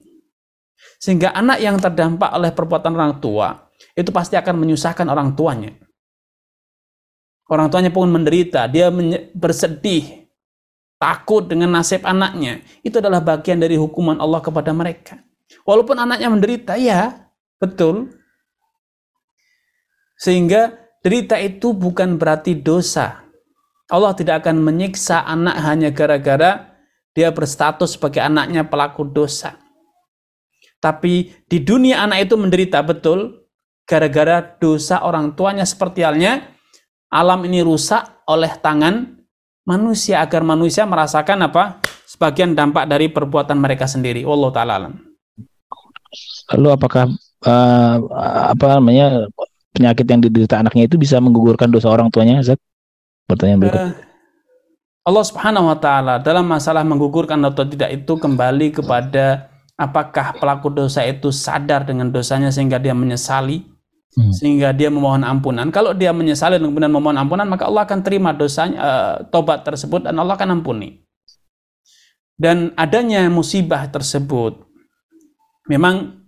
[1.00, 5.76] Sehingga anak yang terdampak oleh perbuatan orang tua itu pasti akan menyusahkan orang tuanya.
[7.46, 8.90] Orang tuanya pun menderita, dia
[9.38, 10.26] bersedih,
[10.98, 12.66] takut dengan nasib anaknya.
[12.82, 15.22] Itu adalah bagian dari hukuman Allah kepada mereka.
[15.66, 17.30] Walaupun anaknya menderita, ya,
[17.62, 18.10] betul.
[20.18, 20.74] Sehingga
[21.06, 23.26] derita itu bukan berarti dosa.
[23.86, 26.74] Allah tidak akan menyiksa anak hanya gara-gara
[27.14, 29.62] dia berstatus sebagai anaknya pelaku dosa.
[30.82, 33.46] Tapi di dunia anak itu menderita betul
[33.86, 36.58] gara-gara dosa orang tuanya seperti halnya
[37.14, 39.22] alam ini rusak oleh tangan
[39.64, 41.80] manusia agar manusia merasakan apa?
[42.06, 44.22] sebagian dampak dari perbuatan mereka sendiri.
[44.24, 44.94] Wallahu taala alam.
[46.54, 47.10] Lalu apakah
[47.46, 47.96] eh,
[48.54, 49.26] apa namanya
[49.74, 52.62] penyakit yang diderita anaknya itu bisa menggugurkan dosa orang tuanya, Zat?
[53.26, 53.82] Pertanyaan berikut.
[53.82, 53.94] Eh,
[55.06, 61.06] Allah Subhanahu wa taala dalam masalah menggugurkan atau tidak itu kembali kepada apakah pelaku dosa
[61.06, 63.76] itu sadar dengan dosanya sehingga dia menyesali
[64.16, 64.32] Hmm.
[64.32, 65.68] sehingga dia memohon ampunan.
[65.76, 70.08] Kalau dia menyesali dan kemudian memohon ampunan, maka Allah akan terima dosanya eh, tobat tersebut
[70.08, 71.04] dan Allah akan ampuni.
[72.40, 74.60] Dan adanya musibah tersebut
[75.68, 76.25] memang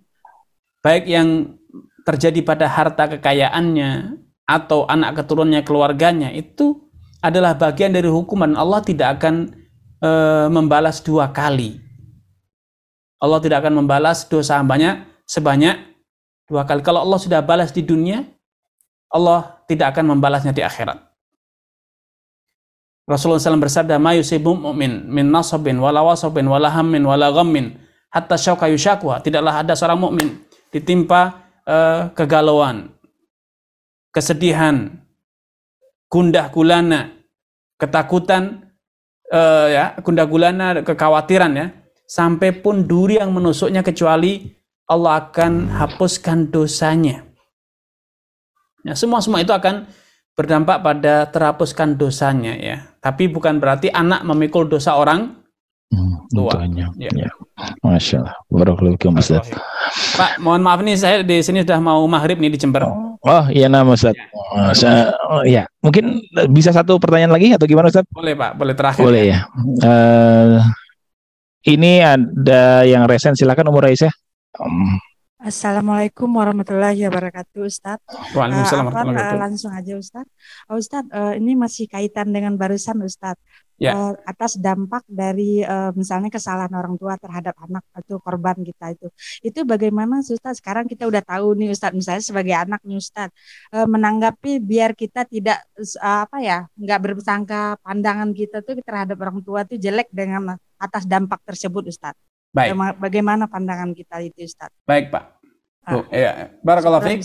[0.82, 1.58] baik yang
[2.06, 4.16] terjadi pada harta kekayaannya
[4.48, 6.88] atau anak keturunannya keluarganya itu
[7.20, 9.52] adalah bagian dari hukuman Allah tidak akan
[10.00, 11.76] eh, membalas dua kali.
[13.18, 15.74] Allah tidak akan membalas dosa hambanya sebanyak
[16.46, 16.80] dua kali.
[16.86, 18.22] Kalau Allah sudah balas di dunia,
[19.10, 21.02] Allah tidak akan membalasnya di akhirat.
[23.08, 27.74] Rasulullah SAW bersabda, "Ma mu'min min nasabin wala wasabin wala hammin wala ghammin
[28.12, 32.92] hatta syauka yushakwa." Tidaklah ada seorang mukmin ditimpa eh, kegalauan,
[34.12, 34.88] kesedihan,
[36.08, 37.12] gundah gulana,
[37.76, 38.72] ketakutan,
[39.28, 41.66] eh, ya, gundah gulana, kekhawatiran ya,
[42.08, 44.48] sampai pun duri yang menusuknya kecuali
[44.88, 47.28] Allah akan hapuskan dosanya.
[48.86, 49.84] Ya, semua semua itu akan
[50.32, 52.76] berdampak pada terhapuskan dosanya ya.
[53.02, 55.36] Tapi bukan berarti anak memikul dosa orang
[55.88, 56.52] Hmm, tua.
[56.52, 56.92] tuanya.
[57.00, 57.08] Ya.
[57.16, 57.30] Ya.
[57.80, 58.36] Masya Allah.
[58.46, 59.48] Barakallahu Ustaz.
[60.14, 62.84] Pak, mohon maaf nih saya di sini sudah mau maghrib nih di Jember.
[63.18, 64.12] Oh iya nama Ustaz.
[64.30, 66.20] Oh, saya- oh, ya mungkin
[66.52, 68.04] bisa satu pertanyaan lagi atau gimana Ustaz?
[68.12, 69.00] Boleh Pak, boleh terakhir.
[69.00, 69.38] Boleh ya.
[69.80, 70.56] Eh,
[71.66, 74.12] ini ada yang resen silakan umur Aisyah.
[74.60, 75.00] Um,
[75.38, 78.02] Assalamualaikum warahmatullahi wabarakatuh, Ustadz.
[78.34, 79.38] Waalaikumsalam Eh, apa, warahmatullahi eh, wabarakatuh.
[79.38, 80.30] langsung aja, Ustadz.
[80.66, 83.38] Oh, Ustadz, eh, ini masih kaitan dengan barusan, Ustadz.
[83.78, 83.94] Ya.
[83.94, 89.06] Eh, atas dampak dari eh, misalnya kesalahan orang tua terhadap anak atau korban kita itu.
[89.38, 90.58] Itu bagaimana, Ustadz?
[90.58, 93.30] Sekarang kita udah tahu nih, Ustadz, misalnya sebagai anak nih, Ustadz,
[93.70, 99.38] eh, menanggapi biar kita tidak eh, apa ya, nggak bersangka pandangan kita tuh terhadap orang
[99.46, 102.18] tua tuh jelek dengan atas dampak tersebut, Ustadz.
[102.50, 104.74] Baik, Bagaimana- pandangan kita itu, Ustadz?
[104.82, 105.24] baik Pak.
[105.86, 105.92] Ah.
[105.94, 107.22] Bu, ya, barakallahu fiik.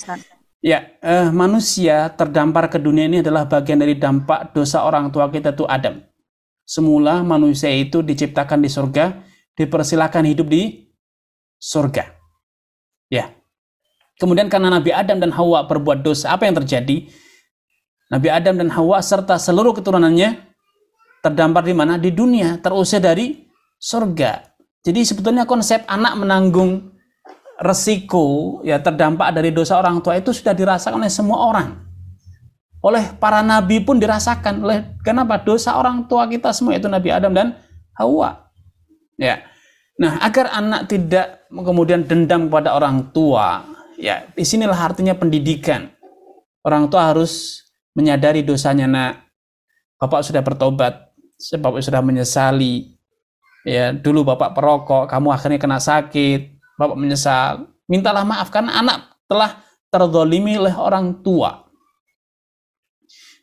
[0.63, 5.51] Ya, eh, manusia terdampar ke dunia ini adalah bagian dari dampak dosa orang tua kita
[5.51, 5.99] itu Adam.
[6.63, 9.19] Semula manusia itu diciptakan di surga,
[9.59, 10.87] dipersilakan hidup di
[11.59, 12.07] surga.
[13.11, 13.31] Ya.
[14.17, 17.11] Kemudian karena Nabi Adam dan Hawa berbuat dosa, apa yang terjadi?
[18.07, 20.37] Nabi Adam dan Hawa serta seluruh keturunannya
[21.19, 21.99] terdampar di mana?
[21.99, 23.43] Di dunia, terusir dari
[23.79, 24.53] surga.
[24.83, 26.93] Jadi sebetulnya konsep anak menanggung
[27.63, 31.69] resiko ya terdampak dari dosa orang tua itu sudah dirasakan oleh semua orang.
[32.83, 37.31] Oleh para nabi pun dirasakan oleh kenapa dosa orang tua kita semua itu Nabi Adam
[37.31, 37.55] dan
[37.95, 38.51] Hawa.
[39.15, 39.39] Ya.
[39.95, 43.63] Nah, agar anak tidak kemudian dendam kepada orang tua,
[43.95, 45.87] ya di sinilah artinya pendidikan.
[46.65, 49.13] Orang tua harus menyadari dosanya, nak.
[50.01, 51.13] Bapak sudah bertobat,
[51.55, 52.99] Bapak sudah menyesali.
[53.63, 57.69] Ya, dulu Bapak perokok, kamu akhirnya kena sakit, Bapak menyesal.
[57.87, 61.62] Mintalah maaf karena anak telah terzolimi oleh orang tua.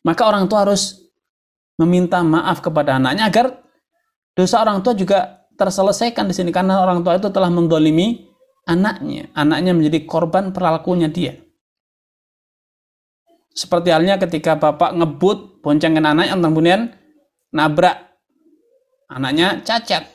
[0.00, 1.00] Maka orang tua harus
[1.76, 3.46] meminta maaf kepada anaknya agar
[4.36, 8.28] dosa orang tua juga terselesaikan di sini karena orang tua itu telah mendolimi
[8.64, 9.28] anaknya.
[9.36, 11.36] Anaknya menjadi korban perilakunya dia.
[13.50, 16.80] Seperti halnya ketika bapak ngebut boncengkan anaknya kemudian
[17.52, 18.16] nabrak
[19.10, 20.06] anaknya cacat.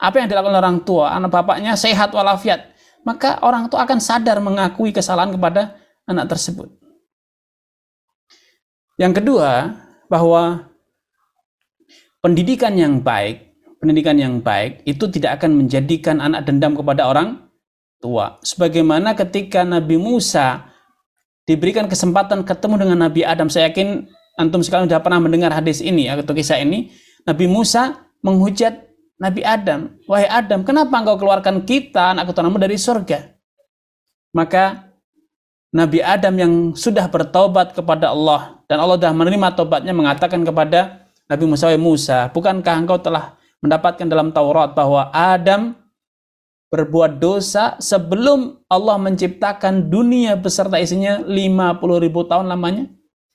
[0.00, 1.12] Apa yang dilakukan orang tua?
[1.12, 2.72] Anak bapaknya sehat walafiat.
[3.04, 5.76] Maka orang tua akan sadar mengakui kesalahan kepada
[6.08, 6.79] anak tersebut.
[9.00, 9.80] Yang kedua,
[10.12, 10.68] bahwa
[12.20, 17.48] pendidikan yang baik, pendidikan yang baik itu tidak akan menjadikan anak dendam kepada orang
[17.96, 18.36] tua.
[18.44, 20.68] Sebagaimana ketika Nabi Musa
[21.48, 24.04] diberikan kesempatan ketemu dengan Nabi Adam, saya yakin
[24.36, 26.92] antum sekalian sudah pernah mendengar hadis ini atau kisah ini.
[27.24, 28.84] Nabi Musa menghujat
[29.16, 33.32] Nabi Adam, wahai Adam, kenapa engkau keluarkan kita anak keturunanmu dari surga?
[34.36, 34.92] Maka
[35.72, 41.44] Nabi Adam yang sudah bertobat kepada Allah dan Allah sudah menerima tobatnya mengatakan kepada Nabi
[41.50, 45.74] Musa, Musa, bukankah engkau telah mendapatkan dalam Taurat bahwa Adam
[46.70, 52.86] berbuat dosa sebelum Allah menciptakan dunia beserta isinya 50 ribu tahun lamanya?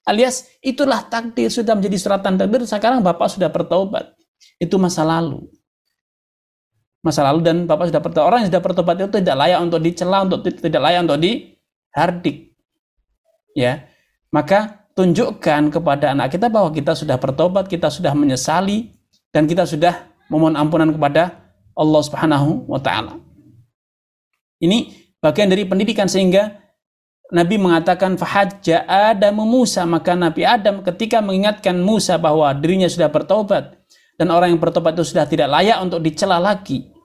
[0.07, 2.63] Alias itulah takdir sudah menjadi suratan takdir.
[2.63, 4.15] Sekarang Bapak sudah bertobat.
[4.55, 5.51] Itu masa lalu.
[7.03, 8.23] Masa lalu dan Bapak sudah bertobat.
[8.23, 11.59] Orang yang sudah bertobat itu tidak layak untuk dicela, untuk tidak layak untuk di
[11.91, 12.55] hardik.
[13.51, 13.91] Ya.
[14.31, 18.95] Maka tunjukkan kepada anak kita bahwa kita sudah bertobat, kita sudah menyesali
[19.35, 23.19] dan kita sudah memohon ampunan kepada Allah Subhanahu wa taala.
[24.63, 24.87] Ini
[25.19, 26.63] bagian dari pendidikan sehingga
[27.35, 33.75] Nabi mengatakan fahajja Adam Musa maka Nabi Adam ketika mengingatkan Musa bahwa dirinya sudah bertobat
[34.15, 36.95] dan orang yang bertobat itu sudah tidak layak untuk dicela lagi.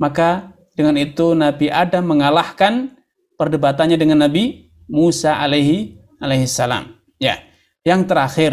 [0.00, 2.96] Maka dengan itu Nabi Adam mengalahkan
[3.36, 7.01] perdebatannya dengan Nabi Musa alaihi alaihi salam.
[7.22, 7.38] Ya.
[7.86, 8.52] Yang terakhir,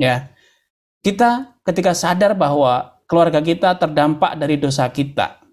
[0.00, 0.32] ya.
[1.04, 5.44] Kita ketika sadar bahwa keluarga kita terdampak dari dosa kita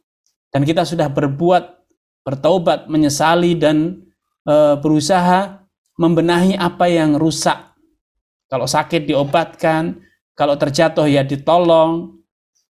[0.56, 1.80] dan kita sudah berbuat
[2.24, 4.06] bertaubat, menyesali dan
[4.46, 5.66] e, berusaha
[5.98, 7.76] membenahi apa yang rusak.
[8.48, 10.00] Kalau sakit diobatkan,
[10.38, 12.16] kalau terjatuh ya ditolong.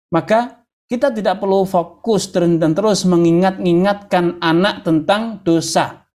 [0.10, 6.09] Maka kita tidak perlu fokus dan terus mengingat-ingatkan anak tentang dosa.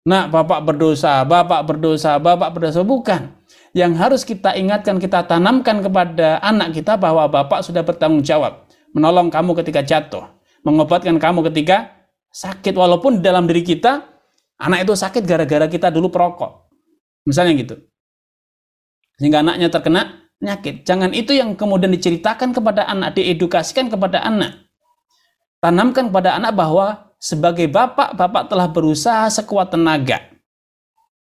[0.00, 2.80] Nah, bapak berdosa, bapak berdosa, bapak berdosa.
[2.80, 3.36] Bukan.
[3.76, 8.64] Yang harus kita ingatkan, kita tanamkan kepada anak kita bahwa bapak sudah bertanggung jawab.
[8.96, 10.24] Menolong kamu ketika jatuh.
[10.64, 12.72] Mengobatkan kamu ketika sakit.
[12.72, 14.08] Walaupun dalam diri kita,
[14.56, 16.72] anak itu sakit gara-gara kita dulu perokok.
[17.28, 17.76] Misalnya gitu.
[19.20, 20.88] Sehingga anaknya terkena penyakit.
[20.88, 24.64] Jangan itu yang kemudian diceritakan kepada anak, diedukasikan kepada anak.
[25.60, 30.24] Tanamkan kepada anak bahwa sebagai bapak, bapak telah berusaha sekuat tenaga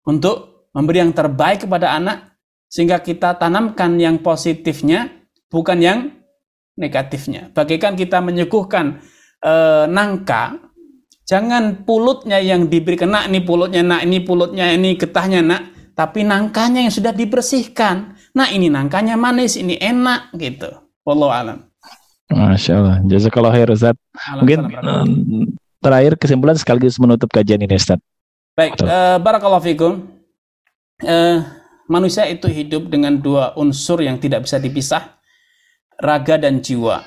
[0.09, 2.35] untuk memberi yang terbaik kepada anak
[2.73, 5.12] sehingga kita tanamkan yang positifnya
[5.52, 5.98] bukan yang
[6.74, 7.52] negatifnya.
[7.55, 8.98] Bagaikan kita menyuguhkan
[9.39, 9.52] e,
[9.86, 10.59] nangka,
[11.28, 15.62] jangan pulutnya yang diberikan, nak ini pulutnya, nak ini pulutnya, ini getahnya, nak,
[15.94, 18.19] tapi nangkanya yang sudah dibersihkan.
[18.35, 20.74] Nah ini nangkanya manis, ini enak gitu.
[21.06, 21.59] Wallahu alam.
[22.35, 22.97] Masya Allah.
[23.06, 23.94] Jazakallah khair Ustaz.
[24.43, 24.66] Mungkin
[25.85, 28.01] terakhir kesimpulan sekaligus menutup kajian ini Ustaz.
[28.56, 29.93] Baik, uh, barakallahu fikum.
[31.05, 31.44] Uh,
[31.85, 35.20] manusia itu hidup dengan dua unsur yang tidak bisa dipisah,
[36.01, 37.05] raga dan jiwa.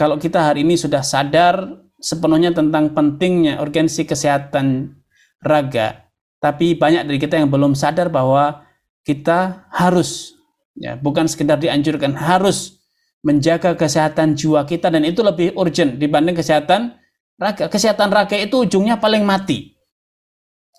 [0.00, 4.96] Kalau kita hari ini sudah sadar sepenuhnya tentang pentingnya urgensi kesehatan
[5.44, 6.08] raga,
[6.40, 8.64] tapi banyak dari kita yang belum sadar bahwa
[9.04, 10.32] kita harus
[10.74, 12.82] ya bukan sekedar dianjurkan harus
[13.24, 16.98] menjaga kesehatan jiwa kita dan itu lebih urgent dibanding kesehatan
[17.38, 17.66] raga.
[17.70, 19.74] Kesehatan raga itu ujungnya paling mati.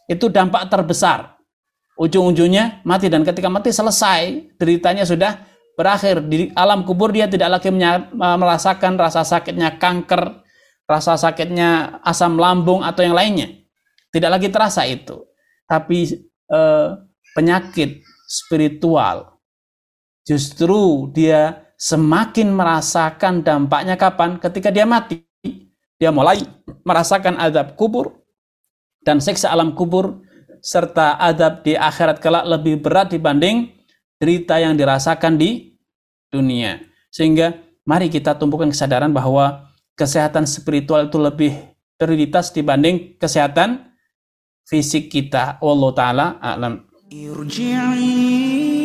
[0.06, 1.36] Itu dampak terbesar.
[1.96, 5.40] Ujung-ujungnya mati dan ketika mati selesai, deritanya sudah
[5.80, 7.72] berakhir di alam kubur dia tidak lagi
[8.16, 10.44] merasakan rasa sakitnya kanker,
[10.84, 13.48] rasa sakitnya asam lambung atau yang lainnya.
[14.12, 15.24] Tidak lagi terasa itu.
[15.66, 16.90] Tapi eh,
[17.32, 19.36] penyakit spiritual
[20.26, 24.40] justru dia semakin merasakan dampaknya kapan?
[24.40, 25.25] Ketika dia mati
[25.96, 26.44] dia mulai
[26.84, 28.20] merasakan azab kubur
[29.06, 30.22] dan siksa alam kubur
[30.60, 33.70] serta azab di akhirat kelak lebih berat dibanding
[34.18, 35.78] derita yang dirasakan di
[36.34, 36.82] dunia.
[37.14, 37.54] Sehingga
[37.86, 41.54] mari kita tumpukan kesadaran bahwa kesehatan spiritual itu lebih
[41.96, 43.94] prioritas dibanding kesehatan
[44.66, 45.62] fisik kita.
[45.62, 46.90] Allah taala alam.
[47.14, 48.85] Irji'i